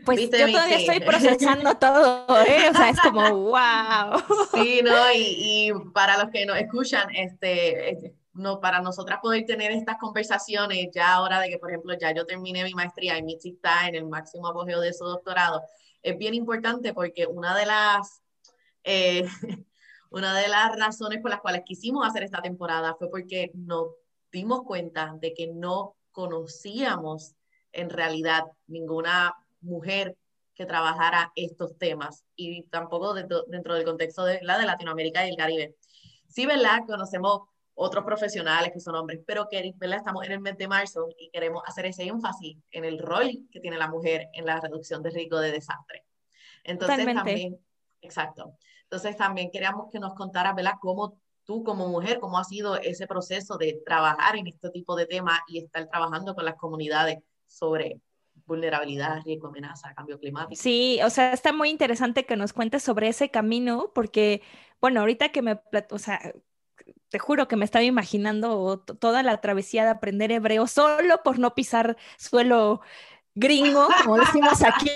Pues 0.04 0.30
yo 0.30 0.30
todavía 0.30 0.78
estoy 0.78 1.00
procesando 1.00 1.76
todo, 1.78 2.26
¿eh? 2.42 2.70
O 2.70 2.74
sea, 2.74 2.90
es 2.90 3.00
como 3.00 3.36
wow. 3.36 4.20
Sí, 4.52 4.80
no, 4.82 5.12
y, 5.12 5.68
y 5.68 5.72
para 5.92 6.18
los 6.18 6.30
que 6.30 6.44
nos 6.44 6.56
escuchan, 6.56 7.08
este, 7.14 8.14
no, 8.34 8.60
para 8.60 8.80
nosotras 8.80 9.18
poder 9.20 9.44
tener 9.44 9.70
estas 9.72 9.96
conversaciones, 9.98 10.88
ya 10.92 11.14
ahora 11.14 11.40
de 11.40 11.50
que, 11.50 11.58
por 11.58 11.70
ejemplo, 11.70 11.94
ya 11.98 12.12
yo 12.12 12.26
terminé 12.26 12.64
mi 12.64 12.74
maestría 12.74 13.18
y 13.18 13.22
Mitzi 13.22 13.50
está 13.50 13.88
en 13.88 13.94
el 13.94 14.06
máximo 14.06 14.48
apogeo 14.48 14.80
de 14.80 14.92
su 14.92 15.04
doctorado, 15.04 15.62
es 16.02 16.18
bien 16.18 16.34
importante 16.34 16.94
porque 16.94 17.26
una 17.26 17.56
de 17.56 17.66
las 17.66 18.21
eh, 18.84 19.26
una 20.10 20.38
de 20.38 20.48
las 20.48 20.76
razones 20.76 21.20
por 21.20 21.30
las 21.30 21.40
cuales 21.40 21.62
quisimos 21.64 22.06
hacer 22.06 22.22
esta 22.22 22.42
temporada 22.42 22.94
fue 22.94 23.10
porque 23.10 23.50
nos 23.54 23.88
dimos 24.30 24.62
cuenta 24.62 25.14
de 25.20 25.34
que 25.34 25.48
no 25.48 25.96
conocíamos 26.10 27.34
en 27.72 27.90
realidad 27.90 28.44
ninguna 28.66 29.34
mujer 29.60 30.16
que 30.54 30.66
trabajara 30.66 31.32
estos 31.34 31.78
temas 31.78 32.24
y 32.36 32.64
tampoco 32.64 33.14
dentro, 33.14 33.74
del 33.74 33.84
contexto 33.84 34.24
de 34.24 34.40
la 34.42 34.58
de 34.58 34.66
Latinoamérica 34.66 35.26
y 35.26 35.30
el 35.30 35.36
Caribe. 35.36 35.76
Sí, 36.28 36.46
¿verdad? 36.46 36.80
Conocemos 36.86 37.42
otros 37.74 38.04
profesionales 38.04 38.70
que 38.72 38.80
son 38.80 38.94
hombres, 38.94 39.20
pero 39.26 39.48
que, 39.48 39.72
¿verdad? 39.76 39.98
Estamos 39.98 40.26
en 40.26 40.32
el 40.32 40.40
mes 40.40 40.58
de 40.58 40.68
marzo 40.68 41.08
y 41.18 41.30
queremos 41.30 41.62
hacer 41.66 41.86
ese 41.86 42.04
énfasis 42.04 42.58
en 42.70 42.84
el 42.84 42.98
rol 42.98 43.48
que 43.50 43.60
tiene 43.60 43.78
la 43.78 43.88
mujer 43.88 44.28
en 44.34 44.44
la 44.44 44.60
reducción 44.60 45.02
de 45.02 45.10
riesgo 45.10 45.40
de 45.40 45.52
desastre. 45.52 46.04
Entonces 46.64 47.04
también, 47.14 47.58
exacto. 48.02 48.58
Entonces 48.92 49.16
también 49.16 49.50
queríamos 49.50 49.90
que 49.90 49.98
nos 49.98 50.12
contaras, 50.12 50.54
¿verdad? 50.54 50.74
Cómo 50.78 51.16
tú 51.44 51.64
como 51.64 51.88
mujer, 51.88 52.20
cómo 52.20 52.38
ha 52.38 52.44
sido 52.44 52.76
ese 52.76 53.06
proceso 53.06 53.56
de 53.56 53.80
trabajar 53.86 54.36
en 54.36 54.46
este 54.48 54.68
tipo 54.68 54.94
de 54.96 55.06
temas 55.06 55.40
y 55.48 55.60
estar 55.64 55.88
trabajando 55.88 56.34
con 56.34 56.44
las 56.44 56.56
comunidades 56.56 57.20
sobre 57.46 58.02
vulnerabilidad, 58.44 59.22
riesgo, 59.24 59.48
amenaza, 59.48 59.94
cambio 59.94 60.18
climático. 60.18 60.60
Sí, 60.60 61.00
o 61.02 61.08
sea, 61.08 61.32
está 61.32 61.54
muy 61.54 61.70
interesante 61.70 62.26
que 62.26 62.36
nos 62.36 62.52
cuentes 62.52 62.82
sobre 62.82 63.08
ese 63.08 63.30
camino, 63.30 63.90
porque, 63.94 64.42
bueno, 64.78 65.00
ahorita 65.00 65.30
que 65.30 65.40
me, 65.40 65.58
o 65.90 65.98
sea, 65.98 66.20
te 67.08 67.18
juro 67.18 67.48
que 67.48 67.56
me 67.56 67.64
estaba 67.64 67.84
imaginando 67.84 68.80
toda 68.80 69.22
la 69.22 69.40
travesía 69.40 69.84
de 69.84 69.90
aprender 69.90 70.30
hebreo 70.32 70.66
solo 70.66 71.22
por 71.22 71.38
no 71.38 71.54
pisar 71.54 71.96
suelo 72.18 72.82
gringo, 73.34 73.88
como 74.02 74.18
decimos 74.18 74.62
aquí, 74.62 74.90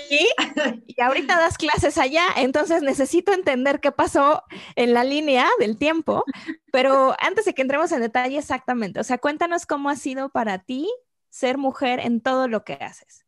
y 0.85 1.01
ahorita 1.01 1.37
das 1.37 1.57
clases 1.57 1.97
allá, 1.97 2.25
entonces 2.37 2.81
necesito 2.81 3.33
entender 3.33 3.79
qué 3.79 3.91
pasó 3.91 4.43
en 4.75 4.93
la 4.93 5.03
línea 5.03 5.47
del 5.59 5.77
tiempo, 5.77 6.23
pero 6.71 7.15
antes 7.19 7.45
de 7.45 7.53
que 7.53 7.61
entremos 7.61 7.91
en 7.91 8.01
detalle 8.01 8.37
exactamente, 8.37 8.99
o 8.99 9.03
sea, 9.03 9.17
cuéntanos 9.17 9.65
cómo 9.65 9.89
ha 9.89 9.95
sido 9.95 10.29
para 10.29 10.59
ti 10.59 10.87
ser 11.29 11.57
mujer 11.57 11.99
en 11.99 12.21
todo 12.21 12.47
lo 12.47 12.63
que 12.63 12.73
haces. 12.73 13.25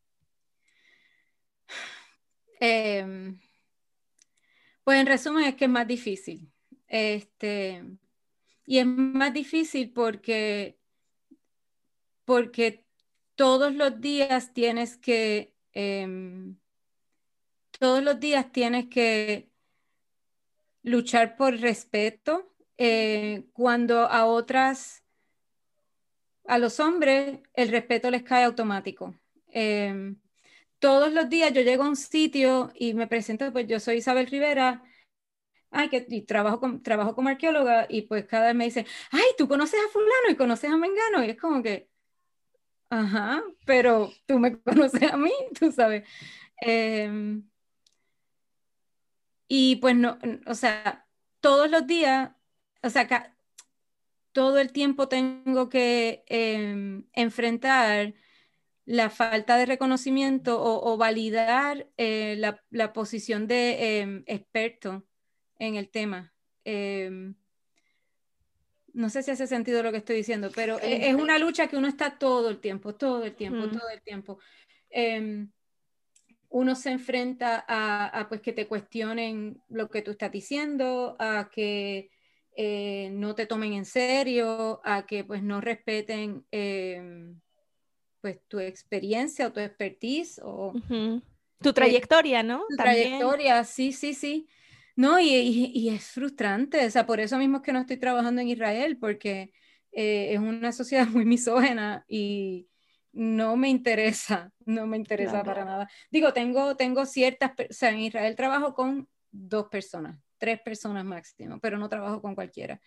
Em, 2.60 3.39
pues 4.84 5.00
en 5.00 5.08
resumen 5.08 5.45
es 5.45 5.56
que 5.56 5.65
es 5.65 5.72
más 5.72 5.88
difícil. 5.88 6.52
Este, 6.88 7.84
y 8.65 8.80
es 8.80 8.86
más 8.86 9.34
difícil 9.34 9.91
porque, 9.93 10.80
porque 12.26 12.88
todos 13.39 13.73
los 13.73 14.02
días 14.02 14.54
tienes 14.54 14.97
que, 14.97 15.56
em, 15.71 16.58
todos 17.80 18.04
los 18.04 18.19
días 18.19 18.52
tienes 18.52 18.89
que 18.89 19.49
luchar 20.84 21.38
por 21.38 21.58
respeto. 21.58 22.54
Eh, 22.78 23.45
cuando 23.54 24.02
a 24.02 24.25
otras, 24.25 25.06
a 26.47 26.58
los 26.58 26.82
hombres, 26.82 27.39
el 27.54 27.69
respeto 27.69 28.12
les 28.12 28.23
cae 28.23 28.43
automático. 28.43 29.15
Em, 29.47 30.17
todos 30.80 31.13
los 31.13 31.30
días 31.30 31.54
yo 31.54 31.62
llego 31.62 31.84
a 31.84 31.89
un 31.89 31.95
sitio 31.95 32.71
y 32.75 32.93
me 32.93 33.08
presento, 33.08 33.54
pues 33.54 33.67
yo 33.67 33.80
soy 33.80 33.97
Isabel 33.99 34.28
Rivera, 34.28 34.84
ay, 35.71 35.89
que 35.89 36.06
y 36.10 36.23
trabajo, 36.23 36.60
con, 36.60 36.84
trabajo 36.84 37.15
como 37.15 37.30
arqueóloga 37.30 37.88
y 37.89 38.04
pues 38.04 38.25
cada 38.25 38.47
vez 38.47 38.56
me 38.56 38.65
dicen, 38.65 38.86
ay, 39.12 39.23
tú 39.38 39.47
conoces 39.47 39.80
a 39.80 39.91
fulano 39.91 40.30
y 40.32 40.36
conoces 40.36 40.71
a 40.71 40.78
Mengano 40.78 41.23
y 41.23 41.30
es 41.32 41.38
como 41.39 41.63
que, 41.63 41.88
Ajá, 42.89 43.43
pero 43.65 44.12
tú 44.25 44.39
me 44.39 44.58
conoces 44.62 45.12
a 45.12 45.17
mí, 45.17 45.32
tú 45.60 45.71
sabes. 45.71 46.08
Em, 46.62 47.43
y 49.47 49.78
pues 49.78 49.95
no, 49.95 50.17
o 50.45 50.56
sea, 50.56 51.08
todos 51.39 51.69
los 51.69 51.88
días, 51.88 52.32
o 52.84 52.89
sea, 52.89 53.36
todo 54.32 54.60
el 54.60 54.71
tiempo 54.71 55.08
tengo 55.08 55.69
que 55.69 56.23
em, 56.28 57.06
enfrentar 57.13 58.13
la 58.86 59.10
falta 59.10 59.58
de 59.58 59.65
reconocimiento 59.67 60.62
o, 60.62 60.97
validar 60.97 61.89
eh, 61.97 62.36
la, 62.71 62.93
posición 62.93 63.47
de 63.47 63.99
em, 64.02 64.23
experto 64.28 65.06
en 65.60 65.75
el 65.75 65.89
tema 65.89 66.34
no 69.00 69.10
sé 69.10 69.24
si 69.24 69.32
hace 69.32 69.48
sentido 69.48 69.82
lo 69.82 69.92
que 69.92 70.00
estoy 70.00 70.18
diciendo, 70.18 70.52
pero 70.54 70.78
e, 70.82 71.08
es 71.10 71.16
una 71.16 71.40
lucha 71.40 71.68
que 71.68 71.78
uno 71.78 71.88
está 71.88 72.20
todo 72.20 72.50
el 72.50 72.60
tiempo, 72.60 72.96
todo 72.96 73.24
el 73.24 73.34
tiempo, 73.34 73.68
mm. 73.68 73.72
todo 73.72 73.90
el 73.90 74.02
tiempo. 74.02 74.40
Em, 74.90 75.50
uno 76.50 76.76
se 76.76 76.92
enfrenta 76.92 77.64
a, 77.66 78.28
pues 78.28 78.42
que 78.42 78.52
te 78.52 78.68
cuestionen 78.68 79.62
lo 79.70 79.90
que 79.90 80.02
tú 80.02 80.12
estás 80.12 80.32
diciendo, 80.34 81.16
a 81.18 81.50
que 81.50 82.12
eh, 82.58 83.10
no 83.14 83.36
te 83.36 83.46
tomen 83.46 83.72
en 83.72 83.86
serio, 83.86 84.82
a 84.84 85.06
que 85.06 85.24
pues 85.24 85.42
no 85.44 85.62
respeten 85.62 86.46
em, 86.52 87.40
pues 88.20 88.42
tu 88.50 88.60
experiencia 88.60 89.48
o 89.48 89.54
tu 89.54 89.62
expertise 89.62 90.42
o 90.44 90.74
tu 91.62 91.72
trayectoria, 91.72 92.44
¿no? 92.44 92.66
Tu 92.70 92.76
trayectoria, 92.76 93.64
sí, 93.64 93.94
sí, 93.94 94.14
sí. 94.14 94.50
No, 95.00 95.18
y, 95.18 95.88
es 95.88 96.08
frustrante, 96.08 96.86
o 96.86 96.90
sea, 96.90 97.06
por 97.06 97.22
eso 97.22 97.38
mismo 97.38 97.58
es 97.58 97.64
que 97.64 97.72
no 97.72 97.80
estoy 97.80 97.96
trabajando 97.96 98.42
en 98.42 98.50
Israel, 98.50 98.98
porque 99.00 99.54
eh, 99.94 100.34
es 100.34 100.40
una 100.40 100.74
sociedad 100.74 101.08
muy 101.24 101.24
misógena 101.24 102.04
y 102.10 102.68
no 103.14 103.56
me 103.56 103.70
interesa, 103.70 104.52
no 104.66 104.88
me 104.88 104.98
interesa 104.98 105.42
para 105.42 105.64
nada. 105.64 105.90
Digo, 106.12 106.34
tengo, 106.34 106.76
tengo 106.76 107.06
ciertas, 107.06 107.52
o 107.58 107.64
sea, 107.74 107.92
en 107.92 108.00
Israel 108.00 108.36
trabajo 108.36 108.74
con 108.74 109.08
dos 109.32 109.70
personas, 109.70 110.20
tres 110.38 110.60
personas 110.60 111.06
máximo, 111.06 111.62
pero 111.62 111.78
no 111.78 111.88
trabajo 111.88 112.22
con 112.22 112.36
cualquiera. 112.36 112.82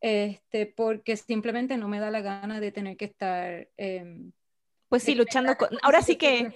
Este, 0.00 0.66
porque 0.66 1.16
simplemente 1.16 1.76
no 1.76 1.86
me 1.86 2.00
da 2.00 2.10
la 2.10 2.22
gana 2.22 2.58
de 2.58 2.72
tener 2.72 2.96
que 2.96 3.04
estar... 3.04 3.68
Em, 3.76 4.32
pues 4.88 5.04
sí, 5.04 5.14
luchando 5.14 5.56
con... 5.56 5.68
Ahora 5.82 6.02
sí 6.02 6.16
que... 6.18 6.52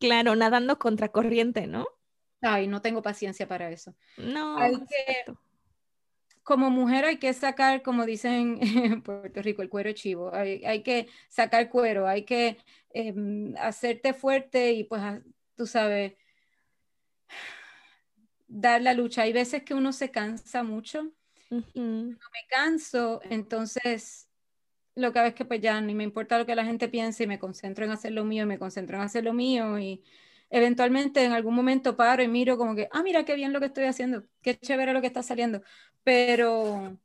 Claro, 0.00 0.34
nadando 0.34 0.78
contra 0.78 1.10
corriente, 1.10 1.66
¿no? 1.66 1.86
Ay, 2.44 2.66
no 2.66 2.82
tengo 2.82 3.02
paciencia 3.02 3.48
para 3.48 3.70
eso. 3.70 3.94
No. 4.18 4.58
Hay 4.58 4.74
que, 4.74 5.32
como 6.42 6.70
mujer 6.70 7.06
hay 7.06 7.16
que 7.16 7.32
sacar, 7.32 7.82
como 7.82 8.04
dicen 8.04 8.58
en 8.60 9.02
Puerto 9.02 9.42
Rico, 9.42 9.62
el 9.62 9.70
cuero 9.70 9.92
chivo. 9.92 10.32
Hay, 10.32 10.82
que 10.82 11.08
sacar 11.28 11.70
cuero, 11.70 12.06
hay 12.06 12.24
que 12.24 12.58
em, 12.90 13.54
hacerte 13.56 14.12
fuerte 14.12 14.72
y 14.72 14.84
pues, 14.84 15.02
tú 15.56 15.66
sabes, 15.66 16.12
dar 18.46 18.82
la 18.82 18.92
lucha. 18.92 19.22
Hay 19.22 19.32
veces 19.32 19.62
que 19.62 19.74
uno 19.74 19.92
se 19.92 20.10
cansa 20.10 20.62
mucho. 20.62 21.12
me 21.50 22.46
canso, 22.48 23.20
entonces 23.24 24.28
lo 24.96 25.12
que 25.12 25.18
hago 25.18 25.28
es 25.28 25.34
que 25.34 25.44
pues 25.44 25.60
ya 25.60 25.80
ni 25.80 25.94
me 25.94 26.04
importa 26.04 26.38
lo 26.38 26.46
que 26.46 26.54
la 26.54 26.64
gente 26.64 26.88
piense 26.88 27.24
y 27.24 27.26
me 27.26 27.38
concentro 27.38 27.84
en 27.84 27.90
hacer 27.90 28.12
lo 28.12 28.24
mío 28.24 28.44
y 28.44 28.46
me 28.46 28.58
concentro 28.58 28.96
en 28.96 29.02
hacer 29.02 29.24
lo 29.24 29.32
mío 29.32 29.78
y 29.78 30.04
eventualmente 30.54 31.24
en 31.24 31.32
algún 31.32 31.52
momento 31.52 31.96
paro 31.96 32.22
y 32.22 32.28
miro 32.28 32.56
como 32.56 32.76
que, 32.76 32.88
ah, 32.92 33.02
mira 33.02 33.24
qué 33.24 33.34
bien 33.34 33.52
lo 33.52 33.58
que 33.58 33.66
estoy 33.66 33.86
haciendo, 33.86 34.22
qué 34.40 34.56
chévere 34.56 34.92
lo 34.92 35.00
que 35.00 35.08
está 35.08 35.20
saliendo, 35.20 35.62
pero, 36.04 36.96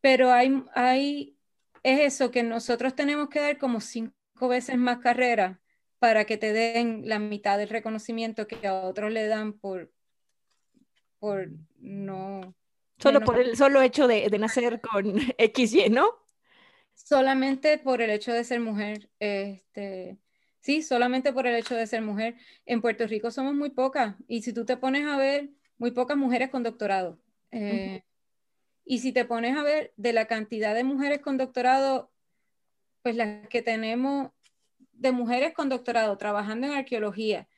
pero 0.00 0.32
hay, 0.32 0.64
hay, 0.74 1.36
es 1.82 2.00
eso, 2.14 2.30
que 2.30 2.42
nosotros 2.42 2.94
tenemos 2.94 3.28
que 3.28 3.38
dar 3.38 3.58
como 3.58 3.82
cinco 3.82 4.48
veces 4.48 4.78
más 4.78 5.00
carreras 5.00 5.58
para 5.98 6.24
que 6.24 6.38
te 6.38 6.54
den 6.54 7.02
la 7.04 7.18
mitad 7.18 7.58
del 7.58 7.68
reconocimiento 7.68 8.46
que 8.46 8.66
a 8.66 8.72
otros 8.72 9.12
le 9.12 9.26
dan 9.26 9.52
por, 9.52 9.92
por 11.18 11.50
no... 11.80 12.54
Solo 12.98 13.20
por 13.20 13.38
el 13.38 13.58
solo 13.58 13.82
hecho 13.82 14.06
de, 14.06 14.30
de 14.30 14.38
nacer 14.38 14.80
con 14.80 15.04
XY, 15.38 15.90
¿no? 15.90 16.08
Solamente 16.94 17.76
por 17.76 18.00
el 18.00 18.08
hecho 18.08 18.32
de 18.32 18.44
ser 18.44 18.60
mujer. 18.60 19.10
Este, 19.18 20.18
sí, 20.60 20.82
solamente 20.82 21.32
por 21.32 21.46
el 21.46 21.56
hecho 21.56 21.74
de 21.74 21.86
ser 21.86 22.02
mujer. 22.02 22.36
En 22.66 22.80
Puerto 22.80 23.06
Rico 23.06 23.30
somos 23.30 23.54
muy 23.54 23.70
pocas. 23.70 24.16
Y 24.28 24.42
si 24.42 24.52
tú 24.52 24.64
te 24.64 24.76
pones 24.76 25.06
a 25.06 25.16
ver, 25.16 25.50
muy 25.78 25.90
pocas 25.90 26.16
mujeres 26.16 26.50
con 26.50 26.62
doctorado. 26.62 27.18
Eh, 27.50 28.02
y 28.84 28.98
si 28.98 29.12
te 29.12 29.24
pones 29.24 29.56
a 29.56 29.62
ver 29.62 29.92
de 29.96 30.12
la 30.12 30.26
cantidad 30.26 30.74
de 30.74 30.84
mujeres 30.84 31.20
con 31.20 31.36
doctorado, 31.38 32.10
pues 33.02 33.16
las 33.16 33.48
que 33.48 33.62
tenemos 33.62 34.30
de 34.92 35.12
mujeres 35.12 35.54
con 35.54 35.68
doctorado 35.68 36.16
trabajando 36.18 36.66
en 36.66 36.74
arqueología, 36.74 37.48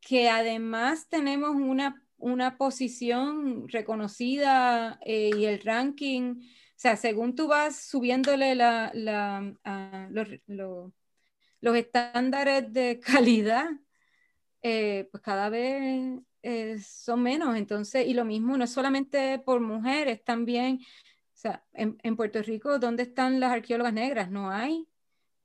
que 0.00 0.28
además 0.28 1.08
tenemos 1.08 1.50
una, 1.50 2.02
una 2.16 2.56
posición 2.56 3.68
reconocida 3.68 4.98
eh, 5.04 5.30
y 5.36 5.44
el 5.44 5.60
ranking, 5.60 6.36
o 6.40 6.80
sea, 6.80 6.96
según 6.96 7.34
tú 7.34 7.48
vas 7.48 7.76
subiéndole 7.76 8.54
la, 8.54 8.90
la, 8.94 10.08
los, 10.10 10.28
los, 10.46 10.92
estándares 11.60 12.72
de 12.72 13.00
calidad, 13.04 13.68
eh, 14.62 15.08
pues 15.10 15.22
cada 15.22 15.48
vez 15.48 16.20
eh, 16.42 16.78
son 16.78 17.22
menos. 17.22 17.56
Entonces, 17.56 18.06
y 18.06 18.14
lo 18.14 18.24
mismo, 18.24 18.56
no 18.56 18.64
es 18.64 18.70
solamente 18.70 19.38
por 19.38 19.60
mujeres, 19.60 20.22
también, 20.24 20.80
o 20.80 21.36
sea, 21.36 21.64
en, 21.72 21.98
en 22.02 22.16
Puerto 22.16 22.42
Rico, 22.42 22.78
¿dónde 22.78 23.04
están 23.04 23.40
las 23.40 23.52
arqueólogas 23.52 23.92
negras? 23.92 24.30
No 24.30 24.50
hay. 24.50 24.88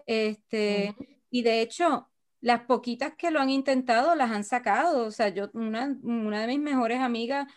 Este, 0.06 0.96
Y 1.30 1.44
de 1.44 1.62
hecho, 1.62 2.10
las 2.42 2.62
poquitas 2.66 3.14
que 3.16 3.32
lo 3.32 3.40
han 3.40 3.50
intentado 3.50 4.16
las 4.16 4.32
han 4.32 4.44
sacado. 4.44 5.06
O 5.06 5.12
sea, 5.12 5.30
yo, 5.30 5.50
una, 5.54 5.98
una 6.04 6.42
de 6.42 6.48
mis 6.48 6.60
mejores 6.60 7.00
amigas 7.00 7.48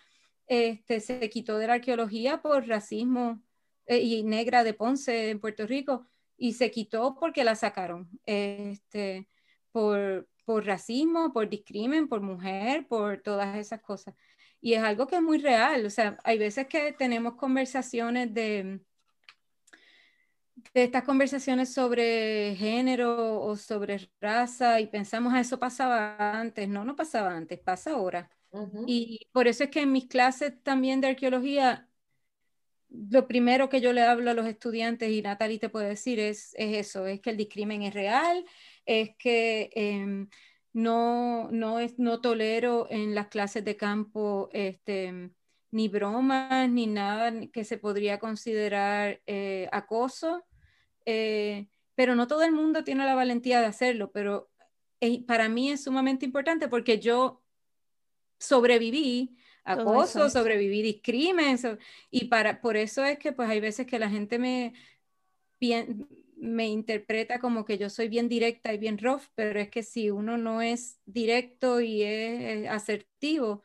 este, 0.46 1.00
se 1.00 1.28
quitó 1.28 1.58
de 1.58 1.66
la 1.66 1.74
arqueología 1.74 2.40
por 2.40 2.66
racismo 2.68 3.42
eh, 3.86 3.98
y 3.98 4.22
negra 4.22 4.64
de 4.64 4.74
Ponce 4.74 5.30
en 5.30 5.40
Puerto 5.40 5.66
Rico 5.66 6.06
y 6.36 6.54
se 6.54 6.70
quitó 6.70 7.16
porque 7.18 7.44
la 7.44 7.54
sacaron. 7.54 8.08
Este, 8.26 9.28
por, 9.72 10.28
por 10.44 10.64
racismo, 10.64 11.32
por 11.32 11.48
discrimen, 11.48 12.08
por 12.08 12.20
mujer, 12.20 12.86
por 12.88 13.20
todas 13.22 13.56
esas 13.56 13.82
cosas. 13.82 14.14
Y 14.60 14.74
es 14.74 14.82
algo 14.82 15.06
que 15.06 15.16
es 15.16 15.22
muy 15.22 15.38
real. 15.38 15.84
O 15.86 15.90
sea, 15.90 16.18
hay 16.24 16.38
veces 16.38 16.66
que 16.66 16.92
tenemos 16.92 17.34
conversaciones 17.34 18.32
de, 18.32 18.80
de 20.74 20.84
estas 20.84 21.04
conversaciones 21.04 21.72
sobre 21.72 22.54
género 22.56 23.42
o 23.42 23.56
sobre 23.56 24.10
raza 24.20 24.80
y 24.80 24.86
pensamos, 24.86 25.32
ah, 25.34 25.40
eso 25.40 25.58
pasaba 25.58 26.38
antes. 26.38 26.68
No, 26.68 26.84
no 26.84 26.96
pasaba 26.96 27.36
antes, 27.36 27.58
pasa 27.60 27.92
ahora. 27.92 28.30
Y 28.86 29.28
por 29.32 29.48
eso 29.48 29.64
es 29.64 29.70
que 29.70 29.82
en 29.82 29.92
mis 29.92 30.06
clases 30.06 30.54
también 30.62 31.02
de 31.02 31.08
arqueología, 31.08 31.90
lo 33.10 33.26
primero 33.26 33.68
que 33.68 33.80
yo 33.80 33.92
le 33.92 34.02
hablo 34.02 34.30
a 34.30 34.34
los 34.34 34.46
estudiantes, 34.46 35.10
y 35.10 35.22
Natalie 35.22 35.58
te 35.58 35.68
puede 35.68 35.88
decir, 35.88 36.18
es, 36.20 36.54
es 36.54 36.76
eso, 36.76 37.06
es 37.06 37.20
que 37.20 37.30
el 37.30 37.36
discrimen 37.36 37.82
es 37.82 37.94
real, 37.94 38.44
es 38.84 39.10
que 39.18 39.70
em, 39.74 40.28
no, 40.72 41.50
no, 41.50 41.78
es, 41.78 41.98
no 41.98 42.20
tolero 42.20 42.86
en 42.90 43.14
las 43.14 43.28
clases 43.28 43.64
de 43.64 43.76
campo 43.76 44.48
este, 44.52 45.30
ni 45.70 45.88
bromas, 45.88 46.70
ni 46.70 46.86
nada 46.86 47.32
que 47.52 47.64
se 47.64 47.78
podría 47.78 48.18
considerar 48.18 49.20
eh, 49.26 49.68
acoso, 49.72 50.44
eh, 51.04 51.68
pero 51.94 52.14
no 52.14 52.26
todo 52.26 52.42
el 52.42 52.52
mundo 52.52 52.84
tiene 52.84 53.04
la 53.04 53.14
valentía 53.14 53.60
de 53.60 53.66
hacerlo, 53.66 54.10
pero 54.12 54.50
eh, 55.00 55.24
para 55.24 55.48
mí 55.48 55.70
es 55.70 55.84
sumamente 55.84 56.24
importante 56.24 56.68
porque 56.68 57.00
yo 57.00 57.42
sobreviví 58.38 59.36
acoso, 59.66 60.30
sobreviví 60.30 60.80
discrimen, 60.80 61.58
y 62.10 62.26
para, 62.26 62.60
por 62.60 62.76
eso 62.76 63.04
es 63.04 63.18
que 63.18 63.32
pues 63.32 63.48
hay 63.50 63.60
veces 63.60 63.86
que 63.86 63.98
la 63.98 64.08
gente 64.08 64.38
me 64.38 64.72
me 66.36 66.68
interpreta 66.68 67.38
como 67.40 67.64
que 67.64 67.78
yo 67.78 67.88
soy 67.90 68.08
bien 68.08 68.28
directa 68.28 68.72
y 68.72 68.78
bien 68.78 68.98
rough, 68.98 69.22
pero 69.34 69.58
es 69.58 69.70
que 69.70 69.82
si 69.82 70.10
uno 70.10 70.36
no 70.36 70.60
es 70.62 71.00
directo 71.06 71.80
y 71.80 72.02
es 72.02 72.68
asertivo, 72.68 73.62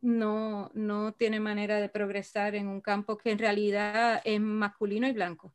no, 0.00 0.70
no 0.74 1.12
tiene 1.12 1.40
manera 1.40 1.80
de 1.80 1.88
progresar 1.88 2.54
en 2.54 2.68
un 2.68 2.80
campo 2.80 3.16
que 3.16 3.30
en 3.30 3.38
realidad 3.38 4.20
es 4.24 4.40
masculino 4.40 5.06
y 5.06 5.12
blanco. 5.12 5.54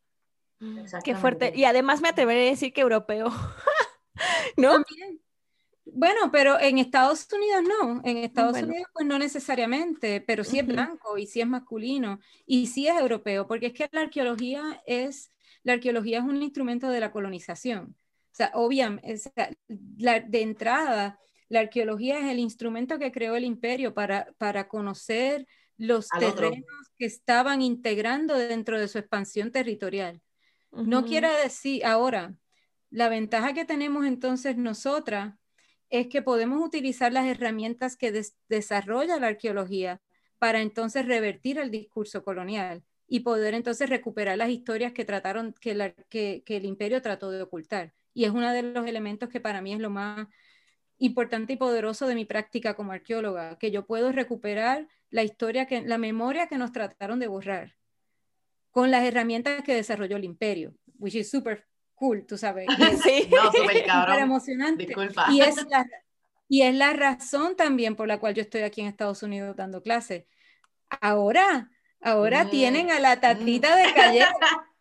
Qué 1.04 1.16
fuerte. 1.16 1.52
Y 1.56 1.66
además 1.66 2.02
me 2.02 2.10
atreveré 2.10 2.48
a 2.48 2.52
decir 2.52 2.72
que 2.72 2.82
europeo. 2.82 3.30
¿No? 4.58 4.84
Bueno, 5.86 6.32
pero 6.32 6.60
en 6.60 6.78
Estados 6.78 7.28
Unidos 7.32 7.64
no. 7.64 8.02
En 8.06 8.18
Estados 8.18 8.62
Unidos, 8.62 8.88
pues 8.94 9.06
no 9.06 9.20
necesariamente, 9.20 10.22
pero 10.22 10.44
sí 10.44 10.60
es 10.60 10.66
blanco 10.66 11.18
y 11.18 11.28
sí 11.28 11.42
es 11.42 11.48
masculino 11.48 12.20
y 12.46 12.68
sí 12.68 12.88
es 12.88 12.98
europeo, 12.98 13.48
porque 13.48 13.68
es 13.68 13.74
que 13.74 13.90
la 13.92 14.02
arqueología 14.02 14.82
es 14.86 15.34
la 15.64 15.74
arqueología 15.74 16.20
es 16.20 16.24
un 16.26 16.42
instrumento 16.42 16.90
de 16.90 17.00
la 17.00 17.12
colonización. 17.12 17.96
O 17.96 18.36
sea, 18.36 18.52
obviamente, 18.54 19.32
de 19.68 20.42
entrada, 20.42 21.20
la 21.50 21.62
arqueología 21.62 22.20
es 22.20 22.26
el 22.26 22.40
instrumento 22.40 23.00
que 23.00 23.12
creó 23.12 23.36
el 23.36 23.46
imperio 23.46 23.94
para, 23.94 24.34
para 24.38 24.68
conocer 24.68 25.48
los 25.78 26.08
terrenos 26.10 26.66
que 26.98 27.06
estaban 27.06 27.62
integrando 27.62 28.38
dentro 28.38 28.80
de 28.80 28.88
su 28.88 28.98
expansión 28.98 29.52
territorial. 29.52 30.22
No 30.72 31.06
quiere 31.06 31.30
decir, 31.44 31.86
ahora, 31.86 32.36
la 32.90 33.08
ventaja 33.08 33.54
que 33.54 33.66
tenemos 33.66 34.06
entonces 34.06 34.58
nosotras 34.58 35.36
es 35.94 36.08
que 36.08 36.24
podemos 36.24 36.60
utilizar 36.66 37.14
las 37.14 37.28
herramientas 37.28 37.96
que 37.96 38.12
desarrolla 38.50 39.20
la 39.20 39.28
arqueología 39.28 40.02
para 40.40 40.60
entonces 40.60 41.06
revertir 41.06 41.60
el 41.60 41.70
discurso 41.70 42.24
colonial 42.24 42.84
y 43.08 43.20
poder 43.20 43.54
entonces 43.54 43.88
recuperar 43.88 44.40
las 44.40 44.50
historias 44.50 44.92
que 44.92 45.06
trataron, 45.06 45.54
que, 45.62 46.42
el 46.48 46.66
imperio 46.66 47.00
trató 47.04 47.30
de 47.30 47.44
ocultar. 47.44 47.94
Y 48.12 48.24
es 48.24 48.32
uno 48.32 48.52
de 48.52 48.64
los 48.64 48.88
elementos 48.88 49.30
que 49.30 49.40
para 49.40 49.62
mí 49.62 49.72
es 49.72 49.80
lo 49.80 49.92
más 49.92 50.28
importante 50.98 51.54
y 51.54 51.58
poderoso 51.58 52.08
de 52.08 52.16
mi 52.16 52.26
práctica 52.26 52.74
como 52.74 52.92
arqueóloga, 52.92 53.60
que 53.60 53.70
yo 53.70 53.86
puedo 53.86 54.12
recuperar 54.12 54.88
la 55.12 55.22
historia, 55.22 55.68
que, 55.68 55.84
la 55.84 56.00
memoria 56.00 56.48
que 56.48 56.58
nos 56.58 56.72
trataron 56.72 57.20
de 57.20 57.28
borrar 57.28 57.76
con 58.72 58.90
las 58.90 59.04
herramientas 59.04 59.62
que 59.64 59.76
desarrolló 59.76 60.18
el 60.18 60.24
imperio, 60.24 60.74
which 60.98 61.14
is 61.14 61.30
super 61.30 61.68
cool, 61.96 62.26
tú 62.26 62.38
sabes. 62.38 62.68
sí, 63.04 63.30
no, 63.32 63.52
super 63.52 63.84
cabrón. 63.88 64.20
emocionante. 64.20 64.86
Disculpa. 64.86 65.28
Y 65.30 65.42
es, 65.42 65.56
la, 65.70 65.86
y 66.48 66.62
es 66.64 66.76
la 66.76 66.94
razón 66.94 67.56
también 67.56 67.96
por 67.96 68.08
la 68.08 68.20
cual 68.20 68.34
yo 68.34 68.42
estoy 68.42 68.62
aquí 68.62 68.82
en 68.82 68.88
Estados 68.88 69.24
Unidos 69.24 69.56
dando 69.56 69.82
clases. 69.82 70.26
Ahora, 71.02 71.70
Ahora 72.04 72.44
mm, 72.44 72.50
tienen 72.50 72.92
a 72.92 73.00
la 73.00 73.20
tatita 73.20 73.74
mm. 73.74 73.78
de 73.78 73.94
calle 73.94 74.26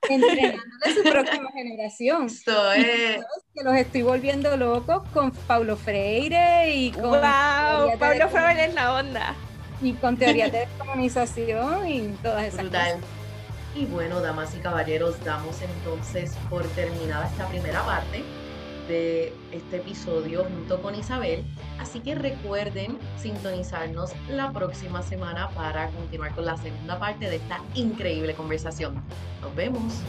entrenándole 0.09 0.94
su 0.94 1.03
próxima 1.03 1.51
generación. 1.53 2.27
Esto 2.27 2.72
es... 2.72 3.25
Que 3.55 3.62
los 3.62 3.75
estoy 3.77 4.03
volviendo 4.03 4.57
locos 4.57 5.07
con 5.12 5.31
Paulo 5.31 5.77
Freire 5.77 6.75
y 6.75 6.90
con... 6.90 7.03
¡Wow! 7.03 7.98
Paulo 7.98 8.29
Freire 8.29 8.64
es 8.64 8.75
la 8.75 8.94
onda. 8.94 9.35
Y 9.81 9.92
con 9.94 10.16
teoría 10.16 10.48
de 10.48 10.61
descolonización 10.61 11.88
y 11.88 12.09
todas 12.22 12.44
esas 12.44 12.62
Brutal. 12.62 12.94
cosas. 12.94 13.21
Y 13.74 13.87
bueno, 13.87 14.20
damas 14.20 14.54
y 14.54 14.58
caballeros, 14.58 15.22
damos 15.24 15.62
entonces 15.62 16.37
por 16.50 16.62
terminada 16.68 17.26
esta 17.26 17.48
primera 17.48 17.82
parte 17.85 18.22
de 18.87 19.32
este 19.50 19.76
episodio 19.76 20.44
junto 20.44 20.82
con 20.82 20.94
Isabel. 20.94 21.44
Así 21.78 22.00
que 22.00 22.14
recuerden 22.14 22.98
sintonizarnos 23.16 24.11
la 24.28 24.52
próxima 24.52 25.02
semana 25.02 25.48
para 25.50 25.88
continuar 25.88 26.35
con 26.35 26.44
la 26.44 26.56
segunda 26.58 26.98
parte 26.98 27.30
de 27.30 27.37
esta 27.37 27.61
increíble 27.74 28.35
conversación. 28.35 29.02
Nos 29.40 29.54
vemos. 29.54 30.02